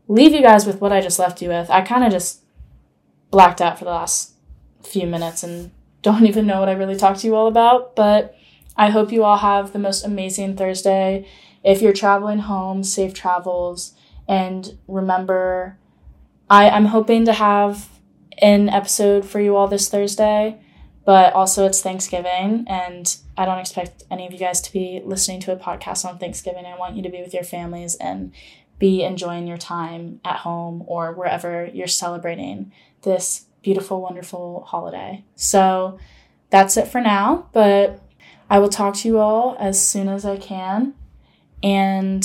leave 0.08 0.32
you 0.32 0.42
guys 0.42 0.66
with 0.66 0.80
what 0.80 0.92
I 0.92 1.00
just 1.00 1.18
left 1.18 1.42
you 1.42 1.48
with. 1.48 1.70
I 1.70 1.82
kind 1.82 2.04
of 2.04 2.12
just 2.12 2.42
blacked 3.30 3.60
out 3.60 3.78
for 3.78 3.84
the 3.84 3.90
last 3.90 4.34
few 4.82 5.06
minutes 5.06 5.42
and 5.42 5.70
don't 6.02 6.26
even 6.32 6.46
know 6.46 6.60
what 6.60 6.68
I 6.68 6.72
really 6.72 6.96
talked 6.96 7.20
to 7.20 7.26
you 7.26 7.34
all 7.34 7.46
about, 7.46 7.96
but 7.96 8.36
I 8.76 8.90
hope 8.90 9.12
you 9.12 9.24
all 9.24 9.38
have 9.38 9.72
the 9.72 9.78
most 9.78 10.04
amazing 10.04 10.56
Thursday. 10.56 11.26
If 11.62 11.82
you're 11.82 11.92
traveling 11.92 12.38
home, 12.38 12.82
safe 12.82 13.12
travels 13.12 13.94
and 14.28 14.78
remember 14.86 15.76
I 16.48 16.70
I'm 16.70 16.86
hoping 16.86 17.24
to 17.26 17.32
have 17.32 17.88
an 18.38 18.68
episode 18.68 19.24
for 19.24 19.40
you 19.40 19.56
all 19.56 19.68
this 19.68 19.88
Thursday 19.88 20.60
but 21.04 21.32
also 21.32 21.66
it's 21.66 21.82
Thanksgiving 21.82 22.64
and 22.68 23.16
I 23.36 23.44
don't 23.46 23.58
expect 23.58 24.04
any 24.10 24.26
of 24.26 24.32
you 24.32 24.38
guys 24.38 24.60
to 24.62 24.72
be 24.72 25.00
listening 25.04 25.40
to 25.40 25.52
a 25.52 25.56
podcast 25.56 26.04
on 26.04 26.18
Thanksgiving. 26.18 26.66
I 26.66 26.76
want 26.76 26.96
you 26.96 27.02
to 27.02 27.08
be 27.08 27.22
with 27.22 27.34
your 27.34 27.44
families 27.44 27.94
and 27.96 28.32
be 28.78 29.02
enjoying 29.02 29.46
your 29.46 29.58
time 29.58 30.20
at 30.24 30.36
home 30.36 30.84
or 30.86 31.12
wherever 31.12 31.66
you're 31.72 31.86
celebrating 31.86 32.72
this 33.02 33.46
beautiful, 33.62 34.00
wonderful 34.00 34.64
holiday. 34.66 35.24
So 35.36 35.98
that's 36.50 36.76
it 36.76 36.88
for 36.88 37.00
now, 37.00 37.48
but 37.52 38.00
I 38.48 38.58
will 38.58 38.68
talk 38.68 38.94
to 38.96 39.08
you 39.08 39.18
all 39.18 39.56
as 39.58 39.80
soon 39.80 40.08
as 40.08 40.24
I 40.24 40.36
can. 40.36 40.94
And 41.62 42.24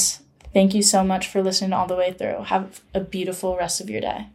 thank 0.54 0.74
you 0.74 0.82
so 0.82 1.04
much 1.04 1.28
for 1.28 1.44
listening 1.44 1.74
all 1.74 1.88
the 1.88 1.96
way 1.96 2.14
through. 2.14 2.44
Have 2.44 2.82
a 2.94 3.00
beautiful 3.00 3.58
rest 3.58 3.82
of 3.82 3.90
your 3.90 4.02
day. 4.02 4.28